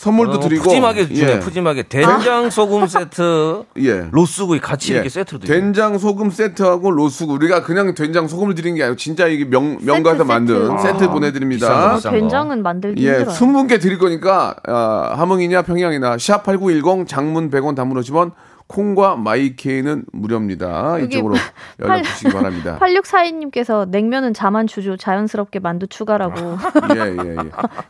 선물도 0.00 0.32
어, 0.32 0.40
드리고 0.40 0.62
푸짐하게 0.64 1.08
주네, 1.12 1.32
예. 1.32 1.38
푸짐하게. 1.40 1.82
된장 1.82 2.48
소금 2.48 2.86
세트, 2.86 3.64
예. 3.84 4.08
로스구이 4.10 4.58
같이 4.58 4.92
예. 4.92 4.94
이렇게 4.94 5.10
세트로 5.10 5.40
드려요. 5.40 5.60
된장 5.60 5.98
소금 5.98 6.30
세트하고 6.30 6.90
로스구 6.90 7.34
우리가 7.34 7.62
그냥 7.64 7.94
된장 7.94 8.26
소금을 8.26 8.54
드리는 8.54 8.78
게 8.78 8.82
아니고 8.84 8.96
진짜 8.96 9.26
이게 9.26 9.44
명 9.44 9.76
명가에서 9.82 10.20
세트, 10.20 10.22
만든 10.22 10.78
세트. 10.78 10.82
세트 10.92 11.04
아, 11.04 11.10
보내드립니다. 11.12 11.66
비싼 11.68 11.80
거, 11.82 11.86
아, 11.86 11.94
비싼 11.96 12.12
거. 12.12 12.18
된장은 12.18 12.62
만들기 12.62 13.06
예, 13.06 13.18
힘들어요. 13.18 13.34
20분께 13.36 13.78
드릴 13.78 13.98
거니까 13.98 14.56
아, 14.66 15.12
함흥이냐 15.18 15.62
평양이나 15.62 16.16
샵8910 16.16 17.06
장문 17.06 17.50
100원 17.50 17.76
단문 17.76 18.00
50원 18.00 18.30
콩과 18.70 19.16
마이케이는 19.16 20.04
무료입니다. 20.12 21.00
이쪽으로 21.00 21.34
연락 21.80 22.02
주시기 22.04 22.32
바랍니다. 22.32 22.78
8642님께서 22.80 23.88
냉면은 23.88 24.32
자만 24.32 24.68
주주 24.68 24.96
자연스럽게 24.96 25.58
만두 25.58 25.88
추가라고 25.88 26.56
예, 26.94 27.00
예, 27.00 27.30
예. 27.30 27.36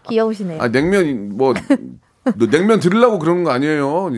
귀여우시네요. 0.09 0.63
아, 0.63 0.69
냉면 0.69 1.37
뭐너 1.37 1.61
냉면 2.51 2.81
들으려고 2.81 3.19
그러는 3.19 3.45
거 3.45 3.51
아니에요. 3.51 4.11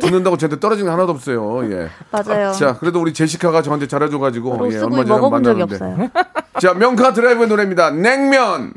듣는다고 0.00 0.36
저한테 0.36 0.58
떨어진 0.58 0.86
게 0.86 0.90
하나도 0.90 1.12
없어요. 1.12 1.70
예. 1.70 1.88
맞아요. 2.10 2.52
자, 2.54 2.76
그래도 2.76 3.00
우리 3.00 3.12
제시카가 3.14 3.62
저한테 3.62 3.86
잘해줘가지고 3.86 4.54
예, 4.54 4.58
로스구이 4.80 4.98
얼마 5.00 5.04
전에 5.04 5.30
만났는데. 5.30 5.62
없어요. 5.62 6.10
자, 6.60 6.74
명카 6.74 7.12
드라이브의 7.12 7.46
노래입니다. 7.46 7.92
냉면. 7.92 8.72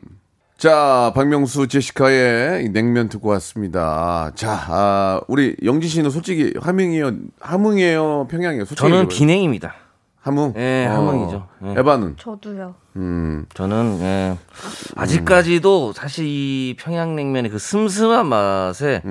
자, 0.64 1.12
박명수 1.14 1.68
제시카의 1.68 2.64
이 2.64 2.70
냉면 2.70 3.10
듣고 3.10 3.28
왔습니다. 3.32 4.32
자, 4.34 4.66
아, 4.70 5.20
우리 5.28 5.58
영지 5.62 5.90
씨는 5.90 6.10
솔직히 6.10 6.54
함흥이에요, 6.58 7.12
함흥이에요, 7.42 8.28
평양이에요. 8.30 8.64
솔직히 8.64 8.80
저는 8.80 9.00
얘기해봐요. 9.00 9.10
비냉입니다. 9.10 9.76
함흥. 10.22 10.54
예, 10.56 10.86
함흥이죠. 10.86 11.48
예. 11.66 11.80
에바는 11.80 12.16
저도요. 12.18 12.76
음, 12.96 13.46
저는 13.54 13.98
예, 14.00 14.38
아직까지도 14.96 15.92
사실 15.92 16.26
이 16.26 16.78
평양냉면의 16.80 17.52
그 17.52 17.60
슴슴한 17.60 18.26
맛에 18.26 19.02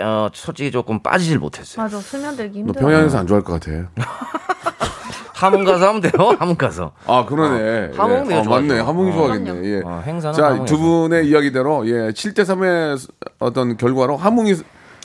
어, 0.00 0.28
솔직히 0.32 0.70
조금 0.70 1.02
빠지질 1.02 1.40
못했어요. 1.40 1.82
맞아. 1.82 1.98
스며들기 1.98 2.62
너 2.62 2.66
힘들어. 2.66 2.86
평양에서 2.86 3.18
안 3.18 3.26
좋아할 3.26 3.42
것 3.42 3.54
같아. 3.54 3.90
함흥 5.40 5.64
가서 5.64 5.88
하면 5.88 6.00
돼요. 6.00 6.12
함흥 6.38 6.54
가서. 6.56 6.92
아, 7.06 7.24
그러네. 7.24 7.92
함흥 7.96 8.16
예. 8.26 8.28
내가 8.28 8.40
어, 8.40 8.44
맞네. 8.44 8.68
좋아하죠. 8.68 8.84
함흥이 8.88 9.10
어. 9.10 9.12
좋아하겠네. 9.14 9.64
예. 9.64 9.82
어, 9.84 10.02
행사는 10.04 10.34
자. 10.34 10.64
두 10.64 10.78
분의 10.78 11.28
이야기대로 11.28 11.86
예, 11.88 11.92
7대 12.10 12.40
3의 12.42 13.10
어떤 13.38 13.76
결과로 13.76 14.16
함흥이 14.16 14.54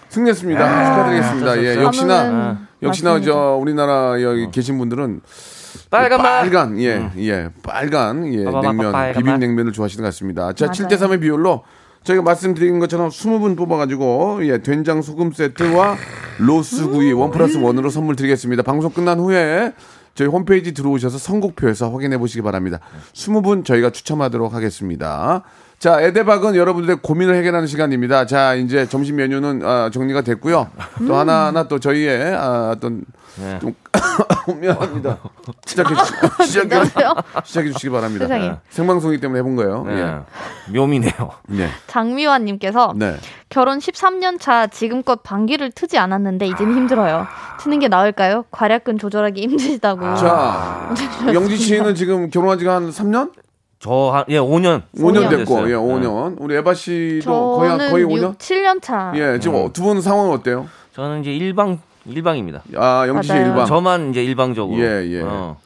승리했습니다. 0.09 0.85
축하드리겠습니다. 0.85 1.51
어쩔 1.51 1.63
수 1.63 1.79
예. 1.79 1.83
역시나 1.83 2.19
함흥은 2.25 2.57
역시나 2.83 3.09
맞습니다. 3.13 3.31
저 3.33 3.57
우리나라 3.59 4.21
여기 4.21 4.49
계신 4.51 4.77
분들은 4.77 5.21
빨간 5.89 6.21
맛. 6.21 6.41
빨간 6.41 6.79
예, 6.79 7.09
예, 7.17 7.49
빨간 7.63 8.33
예, 8.33 8.45
빠바바바 8.45 8.67
냉면 8.71 8.91
빨간 8.91 9.13
비빔 9.13 9.31
맛. 9.33 9.37
냉면을 9.39 9.71
좋아하시는 9.71 10.01
것 10.03 10.07
같습니다. 10.07 10.53
자, 10.53 10.65
맞아요. 10.67 10.71
7대 10.87 10.97
3의 10.97 11.21
비율로 11.21 11.63
저희가 12.03 12.21
말씀드린 12.23 12.79
것처럼 12.79 13.09
20분 13.09 13.57
뽑아 13.57 13.77
가지고 13.77 14.39
예, 14.43 14.59
된장 14.61 15.01
소금 15.01 15.31
세트와 15.31 15.95
로스구이 16.37 17.13
원 17.13 17.31
플러스 17.31 17.57
원으로 17.57 17.89
선물 17.89 18.15
드리겠습니다. 18.15 18.63
방송 18.63 18.91
끝난 18.91 19.19
후에 19.19 19.73
저희 20.15 20.29
홈페이지 20.29 20.73
들어오셔서 20.73 21.17
선곡표에서 21.17 21.91
확인해 21.91 22.17
보시기 22.17 22.41
바랍니다. 22.41 22.79
20분 23.13 23.65
저희가 23.65 23.91
추첨하도록 23.91 24.53
하겠습니다. 24.53 25.43
자, 25.79 25.99
에데박은 26.01 26.55
여러분들의 26.55 26.97
고민을 27.01 27.35
해결하는 27.35 27.67
시간입니다. 27.67 28.25
자, 28.25 28.55
이제 28.55 28.87
점심 28.87 29.17
메뉴는 29.17 29.61
아, 29.63 29.89
정리가 29.91 30.21
됐고요. 30.21 30.69
또 31.07 31.15
하나하나 31.15 31.67
또 31.67 31.79
저희의 31.79 32.33
아, 32.35 32.71
어떤 32.75 33.03
네. 33.37 33.59
좀 33.59 33.75
미안합니다. 34.59 35.17
시작해 35.65 35.93
주, 35.93 36.01
시작해, 36.45 36.69
괜찮으세요? 36.69 37.13
시작해 37.43 37.71
주시기 37.71 37.89
바랍니다. 37.89 38.25
세상에. 38.27 38.53
생방송이기 38.69 39.19
때문에 39.21 39.39
해본 39.39 39.55
거예요. 39.57 39.83
네. 39.83 40.73
묘미네요. 40.73 41.11
예. 41.51 41.59
예. 41.63 41.69
장미화님께서 41.87 42.93
네. 42.95 43.17
결혼 43.49 43.79
13년 43.79 44.39
차 44.39 44.67
지금껏 44.67 45.21
방귀를 45.21 45.71
트지 45.71 45.97
않았는데 45.97 46.47
이제는 46.47 46.73
힘들어요. 46.75 47.27
트는 47.59 47.79
게 47.79 47.89
나을까요? 47.89 48.45
과략근 48.51 48.97
조절하기 48.97 49.41
힘드시다고. 49.41 50.05
아. 50.05 50.15
자, 50.15 50.95
영지 51.33 51.57
씨는 51.57 51.93
지금 51.95 52.29
결혼한 52.29 52.57
지가 52.57 52.75
한 52.75 52.89
3년? 52.89 53.31
저한 53.85 54.25
예 54.29 54.39
5년 54.39 54.81
5년 54.97 55.13
5년 55.15 55.29
됐고, 55.29 55.37
됐어요. 55.37 55.69
예, 55.69 55.73
5년. 55.73 56.35
우리 56.39 56.55
에바 56.55 56.73
씨도 56.73 57.57
거의 57.57 57.69
한 57.69 57.77
거의 57.91 58.03
6, 58.03 58.09
5년? 58.09 58.37
7년 58.37 58.81
차. 58.81 59.11
예, 59.15 59.39
지금 59.39 59.71
두 59.71 59.83
분 59.83 60.01
상황은 60.01 60.31
어때요? 60.31 60.67
저는 60.95 61.21
이제 61.21 61.31
일방 61.31 61.77
일방입니다. 62.05 62.63
아, 62.75 63.05
영지 63.07 63.27
씨 63.27 63.33
맞아요. 63.33 63.47
일방. 63.49 63.65
저만 63.67 64.09
이제 64.09 64.23
일방적으로. 64.23 64.79
예, 64.79 65.05
예. 65.11 65.21
어. 65.21 65.57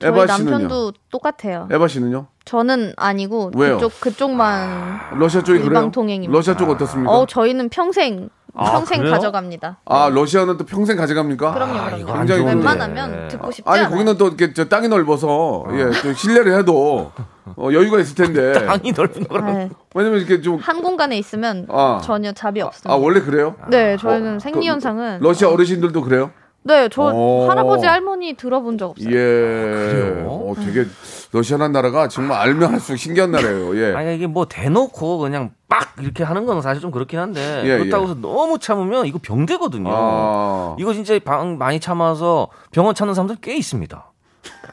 저희 0.00 0.10
에바 0.10 0.26
씨는요? 0.26 0.50
남편도 0.50 0.92
똑같아요. 1.10 1.68
에바 1.70 1.86
씨는요? 1.86 2.26
저는 2.44 2.94
아니고 2.96 3.52
왜요? 3.54 3.76
그쪽 3.76 4.00
그쪽만 4.00 4.98
러시아 5.18 5.42
쪽이 5.44 5.60
그래요? 5.60 5.66
일방 5.68 5.92
통행입니다. 5.92 6.32
러시아 6.36 6.56
쪽 6.56 6.68
어떻습니까? 6.70 7.08
어 7.12 7.24
저희는 7.26 7.68
평생 7.68 8.28
아, 8.54 8.72
평생 8.72 8.98
그래요? 8.98 9.14
가져갑니다. 9.14 9.78
아, 9.86 10.10
러시아는 10.12 10.58
또 10.58 10.64
평생 10.66 10.96
가져갑니까? 10.96 11.54
그럼요, 11.54 11.78
아, 11.78 11.84
그럼요. 11.86 12.18
굉장히. 12.18 12.44
웬만하면 12.44 13.28
듣고 13.28 13.50
싶지 13.50 13.68
아니, 13.68 13.80
않아요. 13.80 13.90
거기는 13.90 14.18
또 14.18 14.28
이렇게 14.28 14.52
저 14.52 14.68
땅이 14.68 14.88
넓어서, 14.88 15.64
예, 15.72 15.90
또 16.02 16.12
신뢰를 16.12 16.58
해도 16.58 17.12
어, 17.56 17.68
여유가 17.72 17.98
있을 18.00 18.14
텐데. 18.14 18.52
땅이 18.66 18.92
넓은 18.92 19.26
거라. 19.26 19.52
네, 19.52 19.70
왜냐면 19.94 20.18
이렇게 20.18 20.42
좀, 20.42 20.56
한 20.58 20.82
공간에 20.82 21.16
있으면 21.16 21.66
아. 21.70 22.00
전혀 22.04 22.32
잡이 22.32 22.60
없습니다. 22.60 22.92
아, 22.92 22.96
원래 22.96 23.20
그래요? 23.20 23.56
네, 23.70 23.96
저희는 23.96 24.36
어, 24.36 24.38
생리 24.38 24.68
현상은 24.68 25.18
러시아 25.22 25.48
어르신들도 25.48 26.02
그래요? 26.02 26.30
네, 26.64 26.88
저 26.90 27.02
오. 27.02 27.48
할아버지 27.48 27.86
할머니 27.86 28.34
들어본 28.34 28.78
적 28.78 28.90
없어요. 28.90 29.12
예. 29.12 30.24
어, 30.26 30.52
되게, 30.56 30.86
러시아라는 31.32 31.72
나라가 31.72 32.08
정말 32.08 32.38
알면 32.40 32.72
할수록 32.74 32.98
신기한 32.98 33.30
나라예요. 33.30 33.76
예. 33.76 33.94
아니 33.94 34.14
이게 34.14 34.26
뭐 34.26 34.46
대놓고 34.46 35.18
그냥 35.18 35.50
빡 35.68 35.94
이렇게 36.00 36.22
하는 36.24 36.44
건 36.44 36.60
사실 36.60 36.80
좀 36.82 36.90
그렇긴 36.90 37.18
한데 37.18 37.62
예, 37.64 37.78
그렇다고 37.78 38.04
예. 38.04 38.08
해서 38.10 38.20
너무 38.20 38.58
참으면 38.58 39.06
이거 39.06 39.18
병되거든요. 39.20 39.90
아. 39.90 40.76
이거 40.78 40.92
진짜 40.92 41.18
방 41.24 41.56
많이 41.58 41.80
참아서 41.80 42.48
병원 42.70 42.94
찾는 42.94 43.14
사람들 43.14 43.36
꽤 43.40 43.56
있습니다. 43.56 44.10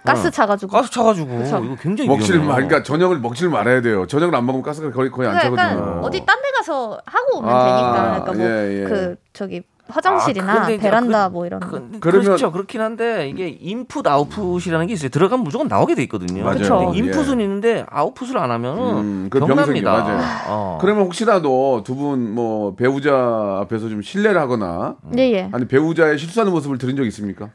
가스 0.04 0.32
차가지고. 0.32 0.72
가스 0.72 0.92
차가지고 0.92 1.38
그쵸. 1.38 1.62
이거 1.64 1.76
굉장히 1.76 2.10
먹지를 2.10 2.40
위험해요. 2.42 2.54
말, 2.54 2.68
그러니까 2.68 2.84
저녁을 2.84 3.20
먹지를 3.20 3.50
말아야 3.52 3.82
돼요. 3.82 4.06
저녁을 4.08 4.36
안 4.36 4.46
먹으면 4.46 4.64
가스가 4.64 4.92
거의 4.92 5.10
거의 5.12 5.30
안 5.30 5.38
그러니까 5.38 5.64
차거든요. 5.64 5.88
약간 5.90 6.04
어디 6.04 6.26
딴 6.26 6.40
데 6.42 6.52
가서 6.58 7.00
하고 7.06 7.38
오면 7.38 7.50
아, 7.54 7.64
되니까. 7.64 8.24
그러니까 8.24 8.34
뭐 8.34 8.46
예, 8.46 8.80
예. 8.82 8.84
그 8.86 9.16
저기 9.34 9.62
화장실이나 9.90 10.64
아, 10.64 10.68
베란다 10.68 11.28
그- 11.30 11.34
뭐 11.34 11.46
이런 11.46 11.60
거. 11.60 11.68
그, 11.70 11.90
그러면- 12.00 12.26
그렇죠. 12.26 12.52
그렇긴 12.52 12.82
한데 12.82 13.28
이게 13.30 13.50
인풋 13.50 14.06
아웃풋이라는 14.08 14.88
게 14.88 14.94
있어요. 14.94 15.10
들어가면 15.10 15.44
무조건 15.44 15.68
나오게 15.68 15.96
돼 15.96 16.04
있거든요. 16.04 16.44
맞아요. 16.44 16.58
근데 16.92 16.98
인풋은 16.98 17.40
예. 17.40 17.44
있는데 17.44 17.86
아웃풋을 17.90 18.38
안 18.38 18.52
하면은 18.52 18.98
음, 18.98 19.28
그 19.30 19.40
병납니다. 19.40 19.92
맞아요. 19.92 20.20
어. 20.48 20.78
그러면 20.82 21.04
혹시라도 21.06 21.84
두 21.86 21.96
분 21.96 22.34
뭐 22.34 22.76
배우자 22.76 23.60
앞에서 23.62 23.90
좀 23.90 24.02
신뢰를 24.02 24.40
하거나 24.40 24.96
예, 25.18 25.32
예. 25.32 25.50
아니 25.52 25.68
배우자의 25.68 26.18
실수하는 26.18 26.52
모습을 26.54 26.78
들은 26.78 26.96
적 26.96 27.06
있습니까? 27.08 27.50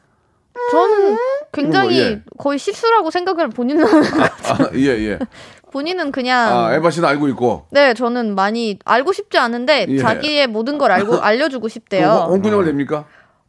저는 0.70 1.16
굉장히 1.52 2.00
뭐, 2.00 2.08
예. 2.10 2.22
거의 2.38 2.58
실수라고 2.58 3.10
생각을 3.10 3.48
본인은 3.50 3.84
아, 3.86 4.68
예, 4.74 4.88
예. 4.88 5.18
본인은 5.74 6.12
그냥 6.12 6.56
아, 6.56 6.72
에바 6.72 6.90
씨는 6.90 7.08
알고 7.08 7.26
있고. 7.30 7.66
네, 7.70 7.94
저는 7.94 8.36
많이 8.36 8.78
알고 8.84 9.12
싶지 9.12 9.38
않은데 9.38 9.86
예. 9.88 9.98
자기의 9.98 10.46
모든 10.46 10.78
걸 10.78 10.92
알고 10.92 11.18
알려주고 11.20 11.64
그 11.64 11.68
싶대요. 11.68 12.28
홍군형을 12.30 12.66
냅니까? 12.66 13.06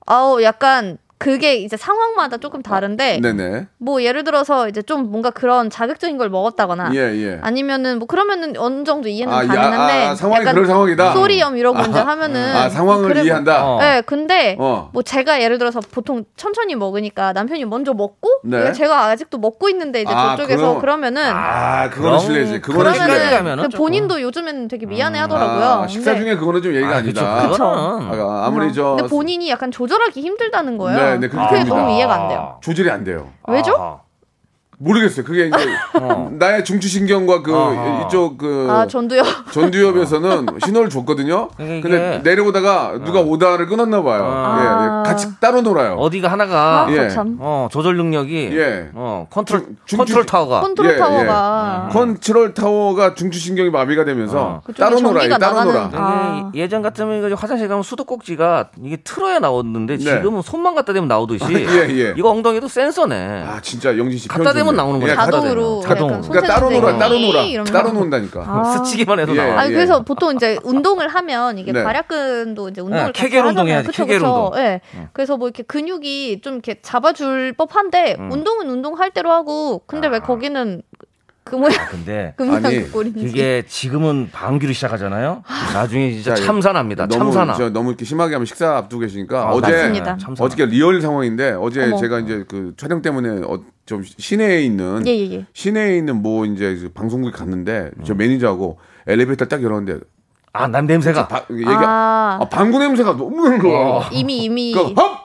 아우 0.07 0.41
약간 0.41 0.97
그게 1.25 1.55
이제 1.55 1.75
상황마다 1.75 2.37
조금 2.37 2.61
다른데 2.61 3.19
네네. 3.19 3.65
뭐 3.79 4.03
예를 4.03 4.23
들어서 4.23 4.69
이제 4.69 4.83
좀 4.83 5.09
뭔가 5.09 5.31
그런 5.31 5.71
자극적인 5.71 6.19
걸 6.19 6.29
먹었다거나 6.29 6.91
예, 6.93 6.99
예. 6.99 7.39
아니면은 7.41 7.97
뭐 7.97 8.07
그러면은 8.07 8.53
어느 8.59 8.83
정도 8.83 9.09
이해는 9.09 9.33
아, 9.33 9.43
야, 9.43 9.47
가능한데 9.47 10.05
아, 10.05 10.13
상황이 10.15 10.41
약간 10.41 10.53
그럴 10.53 10.67
상황이다. 10.67 11.13
소리염 11.13 11.57
이런 11.57 11.73
거 11.73 11.81
이제 11.81 11.97
하면은 11.97 12.55
아, 12.55 12.69
상황을 12.69 13.07
그래, 13.07 13.23
이해한다. 13.23 13.65
어. 13.65 13.79
네, 13.79 14.01
근데 14.01 14.55
어. 14.59 14.91
뭐 14.93 15.01
제가 15.01 15.41
예를 15.41 15.57
들어서 15.57 15.79
보통 15.79 16.25
천천히 16.37 16.75
먹으니까 16.75 17.33
남편이 17.33 17.65
먼저 17.65 17.95
먹고 17.95 18.29
네. 18.43 18.71
제가 18.73 19.05
아직도 19.05 19.39
먹고 19.39 19.67
있는데 19.69 20.03
이제 20.03 20.13
아, 20.13 20.35
저쪽에서 20.35 20.61
그럼- 20.61 20.79
그러면은 20.81 21.23
아, 21.25 21.89
그거는 21.89 22.19
실례지. 22.19 22.61
그거는 22.61 22.91
그러면은- 22.91 23.15
실례. 23.19 23.35
가면은 23.35 23.69
그 23.71 23.77
본인도 23.77 24.21
요즘에는 24.21 24.67
되게 24.67 24.85
미안해 24.85 25.17
하더라고요. 25.21 25.65
아, 25.85 25.87
식사 25.87 26.11
근데, 26.11 26.23
중에 26.25 26.35
그거는 26.35 26.61
좀 26.61 26.71
예의가 26.75 26.89
아, 26.93 26.97
아니다. 26.97 27.47
그쵸. 27.49 27.63
아, 27.65 28.43
아무리 28.45 28.71
저 28.71 28.93
근데 28.95 29.09
본인이 29.09 29.49
약간 29.49 29.71
조절하기 29.71 30.21
힘들다는 30.21 30.77
거예요. 30.77 30.99
네, 30.99 31.14
네, 31.19 31.27
그렇게 31.27 31.47
그게 31.47 31.57
됩니다. 31.59 31.75
너무 31.77 31.91
이해가 31.91 32.13
안 32.13 32.27
돼요. 32.27 32.57
조절이 32.61 32.89
안 32.91 33.03
돼요. 33.03 33.27
왜죠? 33.47 33.75
아하. 33.77 34.04
모르겠어요. 34.77 35.25
그게 35.25 35.47
이제 35.47 35.57
어. 36.01 36.29
나의 36.33 36.63
중추신경과 36.65 37.41
그 37.43 37.53
아하. 37.55 38.05
이쪽 38.05 38.37
그 38.37 38.67
아 38.69 38.85
전도요. 38.87 39.21
전두엽에서는 39.51 40.45
신호를 40.63 40.89
줬거든요. 40.89 41.49
이게- 41.59 41.81
근데 41.81 42.21
내려오다가 42.23 42.99
누가 43.05 43.21
오다를 43.21 43.67
끊었나 43.67 44.01
봐요. 44.03 44.23
아. 44.25 44.59
예, 44.59 44.63
예. 45.09 45.09
같이 45.09 45.27
따로 45.39 45.61
놀아요. 45.61 45.93
어디가 45.95 46.29
하나가 46.31 46.85
아, 46.87 46.91
예. 46.91 47.09
참. 47.09 47.37
어, 47.39 47.67
조절 47.71 47.95
능력이 47.97 48.49
예. 48.53 48.89
어, 48.93 49.27
컨트롤 49.29 49.65
중- 49.85 49.97
컨트롤 49.99 50.23
중추- 50.23 50.25
타워가 50.31 50.61
컨트롤 50.61 50.93
예, 50.93 50.97
타워가 50.97 51.89
컨트롤 51.91 52.53
타워가 52.53 53.15
중추신경이 53.15 53.69
마비가 53.69 54.03
되면서 54.05 54.39
어. 54.41 54.61
그쪽에 54.65 54.79
따로 54.79 54.99
놀아요. 54.99 55.29
따로 55.37 55.55
나가는- 55.59 55.65
놀아. 55.65 55.89
아. 55.93 56.49
이게 56.53 56.61
예전 56.63 56.81
같으면 56.81 57.17
이거 57.25 57.35
화장실 57.35 57.67
가면 57.67 57.83
수도꼭지가 57.83 58.69
이게 58.83 58.97
틀어야 58.97 59.39
나오는데 59.39 59.97
네. 59.97 60.03
지금은 60.03 60.41
손만 60.41 60.75
갖다 60.75 60.93
대면 60.93 61.07
나오듯이 61.07 61.45
예, 61.53 61.87
예. 61.89 62.13
이거 62.17 62.29
엉덩이도 62.29 62.67
센서네. 62.67 63.45
아 63.47 63.59
진짜 63.61 63.97
영진 63.97 64.17
씨 64.17 64.27
갖다 64.27 64.43
표현 64.43 64.55
좋네요. 64.67 64.81
나오는 64.83 64.99
거죠. 64.99 65.11
예, 65.11 65.15
자동. 65.15 65.31
자동으로 65.41 65.79
자동. 65.81 66.21
그러니까 66.21 66.41
따로 66.53 66.69
놀아, 66.69 66.97
따로 66.97 67.19
놀아. 67.19 67.63
따로 67.65 67.91
논다니까. 67.91 68.43
아. 68.47 68.63
스치기만 68.63 69.19
해도 69.19 69.33
예. 69.33 69.37
나와. 69.37 69.59
아니 69.61 69.71
예. 69.71 69.73
그래서 69.75 70.03
보통 70.03 70.35
이제 70.35 70.57
운동을 70.63 71.07
하면 71.07 71.57
이게 71.57 71.71
네. 71.71 71.83
발약근도 71.83 72.69
이제 72.69 72.81
운동을 72.81 73.05
네, 73.07 73.11
케겔 73.13 73.39
하잖아요. 73.39 73.49
운동해야지, 73.49 73.87
그쵸, 73.87 74.03
케겔 74.05 74.19
그쵸. 74.19 74.51
운동. 74.53 74.63
예. 74.63 74.81
그래서 75.13 75.37
뭐 75.37 75.47
이렇게 75.47 75.63
근육이 75.63 76.41
좀 76.41 76.53
이렇게 76.55 76.79
잡아줄 76.81 77.53
법한데 77.53 78.17
음. 78.19 78.31
운동은 78.31 78.69
운동할 78.69 79.11
대로 79.11 79.31
하고 79.31 79.81
근데 79.87 80.07
왜 80.07 80.19
거기는 80.19 80.81
그 81.45 81.55
모양 81.55 81.73
근데 81.91 82.33
그 82.35 82.41
모양 82.43 82.65
아니, 82.65 82.81
그 82.81 82.91
꼴인지. 82.91 83.19
이게 83.23 83.63
지금은 83.67 84.29
방귀를 84.31 84.73
시작하잖아요. 84.73 85.43
나중에 85.73 86.11
진짜 86.11 86.33
자, 86.33 86.43
참사납니다. 86.43 87.05
너무 87.07 87.25
참사나. 87.25 87.53
저, 87.53 87.69
너무 87.69 87.89
이렇게 87.89 88.03
심하게 88.03 88.33
하면 88.33 88.47
식사 88.47 88.77
앞두고 88.77 89.01
계시니까 89.01 89.49
아, 89.49 89.51
어제. 89.51 89.93
어저께 90.39 90.65
real 90.65 91.01
상황인데 91.01 91.51
어제 91.51 91.83
어머. 91.83 91.97
제가 91.97 92.19
이제 92.21 92.43
그 92.47 92.73
촬영 92.77 93.03
때문에 93.03 93.43
어, 93.45 93.59
좀 93.85 94.01
시내에 94.03 94.63
있는 94.63 95.03
예, 95.05 95.11
예, 95.11 95.31
예. 95.33 95.45
시내에 95.53 95.97
있는 95.97 96.23
뭐 96.23 96.45
이제 96.47 96.75
그 96.81 96.89
방송국에 96.91 97.31
갔는데 97.37 97.91
저 98.03 98.13
음. 98.13 98.17
매니저하고 98.17 98.79
엘리베이터 99.05 99.45
딱 99.45 99.61
열었는데 99.61 100.03
아, 100.51 100.67
난 100.67 100.87
냄새가. 100.87 101.27
바, 101.27 101.43
얘기 101.51 101.63
아. 101.67 102.39
아, 102.41 102.49
방구 102.49 102.79
냄새가 102.79 103.17
너무 103.17 103.43
나는 103.43 103.59
거야. 103.59 103.71
어. 103.77 104.03
이미 104.11 104.37
이미 104.45 104.73
그 104.73 104.79
헙! 104.95 105.24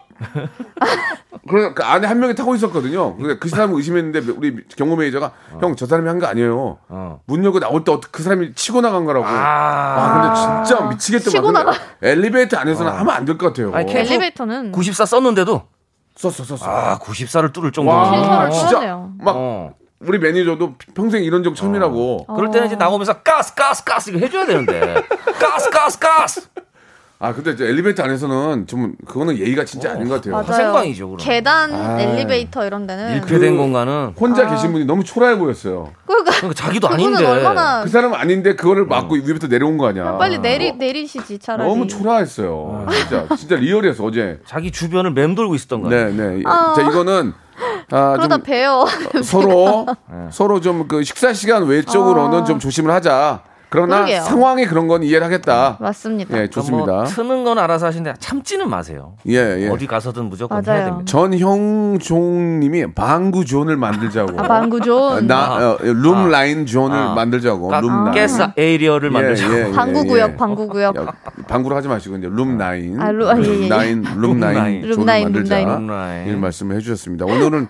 그래 1.49 1.73
그 1.75 1.83
안에 1.83 2.07
한 2.07 2.21
명이 2.21 2.35
타고 2.35 2.55
있었거든요. 2.55 3.17
근데 3.17 3.39
그 3.39 3.49
사람을 3.49 3.77
의심했는데 3.77 4.33
우리 4.33 4.57
경호 4.77 4.97
매니저가 4.97 5.33
형 5.61 5.75
저 5.77 5.87
사람이 5.87 6.09
한 6.09 6.19
거 6.21 6.27
아니에요. 6.27 6.79
어. 6.89 7.21
문 7.27 7.43
열고 7.45 7.61
나올 7.61 7.83
때 7.85 7.93
그 8.11 8.23
사람이 8.23 8.55
치고 8.55 8.81
나간 8.83 9.05
거라고. 9.05 9.25
아, 9.27 9.31
아. 9.33 10.21
근데 10.23 10.67
진짜 10.69 10.87
미치겠더만. 10.89 11.31
치고 11.31 11.47
근데 11.47 11.59
나가. 11.65 11.73
엘리베이터 12.03 12.57
안에서는 12.59 12.93
하면 12.93 13.15
안 13.15 13.25
될 13.25 13.39
것 13.39 13.47
같아요. 13.49 13.73
아니, 13.75 13.91
엘리베이터는 13.93 14.73
94 14.73 15.07
썼는데도 15.07 15.63
썼어 16.17 16.45
썼어. 16.45 16.67
아, 16.67 16.99
94를 16.99 17.53
뚫을 17.53 17.73
정도로. 17.73 17.97
와 17.97 18.51
진짜 18.51 18.81
막 19.19 19.33
어. 19.37 19.75
우리 20.01 20.19
매니저도 20.19 20.75
평생 20.95 21.23
이런 21.25 21.43
적 21.43 21.55
처음이라고. 21.55 22.27
그럴 22.35 22.51
때는 22.51 22.67
이제 22.67 22.77
나오면서 22.77 23.23
가스 23.23 23.55
가스 23.55 23.85
가스 23.85 24.11
이거 24.11 24.19
해줘야 24.19 24.47
되는데 24.47 24.95
가스 25.41 25.71
가스 25.71 25.99
가스 25.99 26.49
아 27.23 27.35
근데 27.35 27.51
이제 27.51 27.67
엘리베이터 27.67 28.03
안에서는 28.03 28.67
좀 28.67 28.95
그거는 29.07 29.37
예의가 29.37 29.67
진짜 29.67 29.91
아닌 29.91 30.09
것 30.09 30.15
같아요. 30.15 30.33
맞아요. 30.43 30.65
생방이죠, 30.65 31.07
그럼. 31.07 31.19
계단 31.21 31.71
아. 31.75 32.01
엘리베이터 32.01 32.65
이런 32.65 32.87
데는 32.87 33.13
밀폐된 33.13 33.59
공간은 33.59 34.15
혼자 34.19 34.49
계신 34.49 34.73
분이 34.73 34.87
너무 34.87 35.05
초라해 35.05 35.37
보였어요. 35.37 35.91
그러니까 36.07 36.31
그러니까 36.33 36.55
자기도 36.55 36.89
그분은 36.89 37.15
아닌데 37.17 37.31
얼마나 37.31 37.83
그 37.83 37.91
사람은 37.91 38.19
아닌데 38.19 38.55
그거를 38.57 38.87
막고 38.87 39.17
위부터 39.17 39.49
내려온 39.49 39.77
거 39.77 39.89
아니야. 39.89 40.17
빨리 40.17 40.39
내리 40.39 40.73
내리시지 40.73 41.39
차라리. 41.41 41.69
너무 41.69 41.87
초라했어요. 41.87 42.87
진짜 42.91 43.27
진짜 43.37 43.57
real이었어 43.57 44.03
어제. 44.03 44.41
자기 44.47 44.71
주변을 44.71 45.11
맴돌고 45.13 45.55
있었던 45.57 45.83
거야. 45.83 46.07
네, 46.07 46.13
네. 46.13 46.43
아. 46.47 46.73
자 46.75 46.81
이거는 46.81 47.35
아, 47.91 48.13
그러다 48.17 48.37
좀 48.37 48.43
배요. 48.45 48.87
서로 49.23 49.87
서로 50.33 50.59
좀 50.63 50.89
그 50.89 51.05
식사 51.05 51.35
시간 51.35 51.67
외적으로는 51.67 52.39
아. 52.39 52.45
좀 52.45 52.59
조심을 52.59 52.91
하자. 52.91 53.43
그러나 53.71 53.99
그러게요. 53.99 54.23
상황이 54.23 54.67
그런 54.67 54.89
건 54.89 55.05
이해를 55.05 55.25
하겠다. 55.25 55.77
맞습니다. 55.81 56.37
예, 56.43 56.49
좋습니다. 56.49 56.93
뭐 56.93 57.05
트는 57.05 57.45
건 57.45 57.57
알아서 57.59 57.87
하시는데 57.87 58.15
참지는 58.19 58.69
마세요. 58.69 59.13
예, 59.29 59.37
예. 59.63 59.69
어디 59.69 59.87
가서든 59.87 60.25
무조건 60.25 60.61
맞아요. 60.65 60.77
해야 60.81 60.87
됩니다. 60.87 61.05
전형종님이 61.11 62.95
방구 62.95 63.45
존을 63.45 63.77
만들자고. 63.77 64.41
아, 64.41 64.43
방구존. 64.43 65.29
나 65.29 65.71
어, 65.75 65.79
룸 65.83 66.15
아. 66.17 66.27
라인 66.29 66.67
존을 66.67 66.97
아. 66.97 67.15
만들자고. 67.15 67.69
가- 67.69 67.81
룸 67.81 68.07
라인. 68.07 68.13
가스 68.13 68.43
area를 68.57 69.11
만들자고. 69.11 69.55
예, 69.55 69.69
예, 69.69 69.71
방구구역, 69.73 70.31
예. 70.33 70.37
방구구역. 70.37 70.97
야, 70.97 71.13
방구로 71.47 71.77
하지 71.77 71.87
마시고 71.87 72.17
이제 72.17 72.29
룸 72.29 72.59
라인. 72.59 73.01
아, 73.01 73.13
루- 73.13 73.29
아, 73.31 73.39
예, 73.39 73.43
예, 73.45 73.65
예. 73.65 73.69
라인, 73.69 74.05
룸 74.17 74.41
라인 74.41 74.57
라인. 74.59 74.81
존을 74.83 74.97
룸 74.97 75.07
라인, 75.07 75.23
만들자. 75.25 75.59
룸 75.59 75.65
라인. 75.69 75.79
룸 75.79 75.87
라인. 75.87 76.27
이런 76.29 76.41
말씀을 76.41 76.75
해주셨습니다. 76.77 77.25
오늘은 77.25 77.69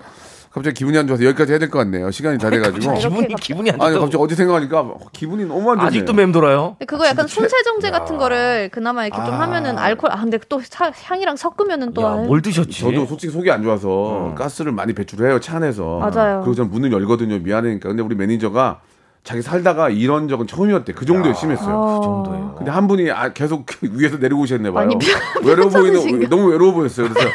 갑자기 0.53 0.75
기분이 0.75 0.99
안 0.99 1.07
좋아서 1.07 1.25
여기까지 1.25 1.53
해야 1.53 1.59
될 1.61 1.71
것 1.71 1.79
같네요. 1.79 2.11
시간이 2.11 2.39
다 2.39 2.51
돼가지고. 2.51 2.95
기분이 2.95 3.35
기분이 3.37 3.71
안 3.71 3.81
아니 3.81 3.93
좋다. 3.93 4.01
갑자기 4.05 4.23
어디 4.25 4.35
생각하니까 4.35 4.95
기분이 5.13 5.45
너무 5.45 5.71
안 5.71 5.77
좋네. 5.79 5.87
아직도 5.87 6.13
맴돌아요. 6.13 6.77
그거 6.89 7.07
약간 7.07 7.29
손세정제 7.29 7.91
같은 7.93 8.19
거를 8.19 8.69
그나마 8.73 9.07
이렇게 9.07 9.25
좀 9.25 9.35
하면은 9.35 9.79
알코올 9.79 10.11
아 10.13 10.21
근데 10.21 10.39
또 10.49 10.61
사- 10.69 10.91
향이랑 11.05 11.37
섞으면은 11.37 11.95
또 11.95 12.03
야. 12.03 12.15
뭘 12.17 12.43
드셨지? 12.43 12.81
저도 12.81 13.07
솔직히 13.07 13.33
속이 13.33 13.49
안 13.51 13.63
좋아서 13.63 14.35
가스를 14.37 14.73
많이 14.73 14.93
배출해요 14.93 15.39
차 15.39 15.57
안에서. 15.57 15.99
맞아요. 16.01 16.41
그리고 16.41 16.57
저는 16.57 16.71
문을 16.73 16.91
열거든요. 16.93 17.39
미안하니까. 17.39 17.89
근데 17.89 18.03
우리 18.03 18.17
매니저가 18.17 18.81
자기 19.23 19.43
살다가 19.43 19.91
이런 19.91 20.29
적은 20.29 20.47
처음이었대. 20.47 20.95
그 20.95 21.05
정도에 21.05 21.35
심했어요. 21.35 21.77
어. 21.77 22.01
정도예요. 22.03 22.55
근데 22.57 22.71
한 22.71 22.89
분이 22.89 23.11
아, 23.11 23.33
계속 23.33 23.67
위에서 23.83 24.17
내리고 24.17 24.43
오셨나 24.43 24.73
봐요. 24.73 24.89
외로워 25.45 25.69
보이는? 25.69 26.29
너무 26.29 26.51
외로워 26.51 26.73
보였어요. 26.73 27.09
그래서 27.09 27.29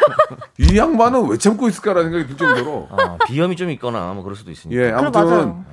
이 0.58 0.78
양반은 0.78 1.30
왜 1.30 1.38
참고 1.38 1.68
있을까라는 1.68 2.12
생각이 2.12 2.28
들 2.28 2.38
정도로. 2.38 2.88
아, 2.92 3.18
비염이 3.28 3.56
좀 3.56 3.70
있거나 3.72 4.14
뭐 4.14 4.24
그럴 4.24 4.36
수도 4.36 4.52
있으니까. 4.52 4.82
예, 4.82 4.92
아무튼. 4.92 5.64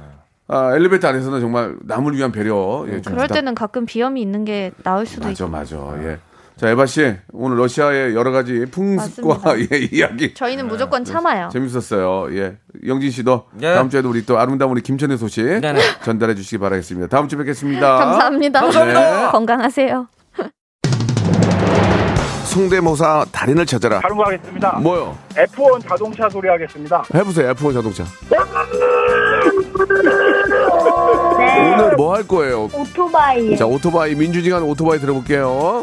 아, 0.49 0.75
엘리베이터 0.77 1.09
안에서는 1.09 1.41
정말 1.41 1.77
남을 1.83 2.15
위한 2.15 2.31
배려. 2.31 2.85
예, 2.89 3.01
좀 3.01 3.15
그럴 3.15 3.27
때는 3.29 3.55
가끔 3.55 3.87
비염이 3.87 4.21
있는 4.21 4.45
게 4.45 4.73
나을 4.85 5.07
수도 5.07 5.27
맞아, 5.29 5.45
있고. 5.45 5.51
맞아. 5.51 5.77
예. 6.05 6.19
자, 6.63 6.69
에바 6.69 6.87
씨 6.87 7.17
오늘 7.33 7.59
러시아의 7.59 8.15
여러 8.15 8.31
가지 8.31 8.65
풍습과. 8.71 9.59
예, 9.73 9.79
이야기 9.91 10.33
저희는 10.33 10.69
무조건 10.69 11.05
참아요. 11.05 11.49
재밌었어요. 11.53 12.29
예. 12.39 12.57
영진 12.87 13.11
씨도 13.11 13.47
네. 13.55 13.75
다음 13.75 13.91
주에도 13.91 14.09
우리 14.09 14.25
또 14.25 14.39
아름다운 14.39 14.71
우리 14.71 14.81
김천의 14.81 15.19
소식 15.19 15.43
네네. 15.45 15.81
전달해 16.05 16.37
주시기 16.37 16.59
바라겠습니다. 16.59 17.09
다음 17.09 17.27
주에 17.27 17.37
뵙겠습니다. 17.39 17.97
감사합니다. 17.97 18.61
감사합니다. 18.61 19.31
건강하세요. 19.33 20.07
성대모사 22.45 23.25
달인을 23.33 23.67
찾아라. 23.67 23.99
다른 24.01 24.17
거 24.17 24.25
하겠습니다. 24.25 24.79
뭐요? 24.81 25.19
F1 25.35 25.89
자동차 25.89 26.29
소리 26.29 26.49
하겠습니다. 26.49 27.03
해보세요. 27.13 27.53
F1 27.55 27.75
자동차. 27.75 28.05
네. 31.39 31.73
오늘 31.75 31.97
뭐 31.97 32.15
할 32.15 32.29
거예요? 32.29 32.69
오토바이. 32.73 33.57
자, 33.57 33.67
오토바이 33.67 34.15
민주지간 34.15 34.63
오토바이 34.63 34.99
들어볼게요. 35.01 35.83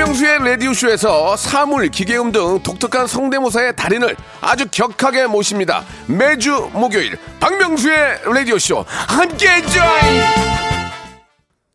박명수의 0.00 0.38
라디오쇼에서 0.38 1.36
사물, 1.36 1.88
기계음 1.88 2.32
등 2.32 2.58
독특한 2.62 3.06
성대모사의 3.06 3.76
달인을 3.76 4.16
아주 4.40 4.66
격하게 4.70 5.26
모십니다. 5.26 5.84
매주 6.06 6.70
목요일 6.72 7.18
박명수의 7.38 8.20
라디오쇼 8.24 8.86
함께해 8.88 9.60
줘요. 9.60 10.22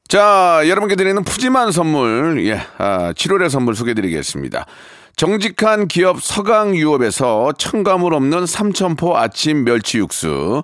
자, 0.08 0.64
여러분께 0.68 0.96
드리는 0.96 1.24
푸짐한 1.24 1.72
선물, 1.72 2.44
예, 2.48 2.62
아, 2.80 3.14
7월의 3.14 3.50
선물 3.50 3.76
소개드리겠습니다. 3.76 4.66
정직한 5.16 5.88
기업 5.88 6.20
서강유업에서 6.20 7.54
첨가물 7.60 8.16
없는 8.16 8.48
삼천포 8.48 9.16
아침 9.16 9.64
멸치 9.66 10.00
육수, 10.00 10.64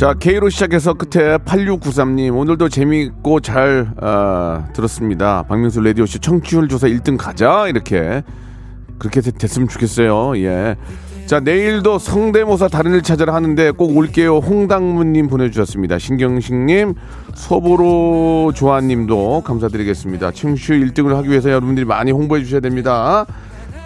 자, 0.00 0.14
K로 0.14 0.48
시작해서 0.48 0.94
끝에 0.94 1.36
8693님, 1.36 2.34
오늘도 2.34 2.70
재미있고 2.70 3.40
잘, 3.40 3.86
어, 4.00 4.64
들었습니다. 4.72 5.42
박명수 5.46 5.82
라디오쇼 5.82 6.20
청취율 6.20 6.68
조사 6.68 6.86
1등 6.86 7.18
가자. 7.18 7.68
이렇게. 7.68 8.22
그렇게 8.98 9.20
됐, 9.20 9.36
됐으면 9.36 9.68
좋겠어요. 9.68 10.38
예. 10.38 10.76
자, 11.26 11.40
내일도 11.40 11.98
성대모사 11.98 12.68
다른 12.68 12.94
일 12.94 13.02
찾으러 13.02 13.34
하는데 13.34 13.72
꼭 13.72 13.94
올게요. 13.94 14.38
홍당무님 14.38 15.28
보내주셨습니다. 15.28 15.98
신경식님, 15.98 16.94
소보로 17.34 18.52
조아님도 18.54 19.42
감사드리겠습니다. 19.44 20.30
청취율 20.30 20.80
1등을 20.80 21.14
하기 21.16 21.28
위해서 21.28 21.50
여러분들이 21.50 21.84
많이 21.84 22.10
홍보해 22.10 22.42
주셔야 22.42 22.60
됩니다. 22.60 23.26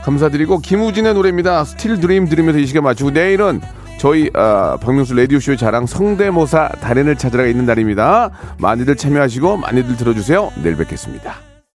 감사드리고, 0.05 0.61
김우진의 0.61 1.15
노래입니다. 1.15 1.65
Still 1.65 1.99
Dream 1.99 2.29
들으면서 2.29 2.61
이 2.61 2.67
시간 2.67 2.85
마치고, 2.85 3.11
내일은 3.11 3.61
저희 4.05 4.29
어, 4.35 4.77
박명수 4.83 5.15
라디오쇼의 5.15 5.57
자랑 5.57 5.87
성대모사 5.87 6.69
달인을 6.83 7.17
찾으러 7.17 7.47
있는 7.47 7.65
날입니다. 7.65 8.33
많이들 8.59 8.97
참여하시고 8.97 9.57
많이들 9.57 9.97
들어주세요. 9.97 10.53
내일 10.63 10.77
뵙겠습니다. 10.77 11.37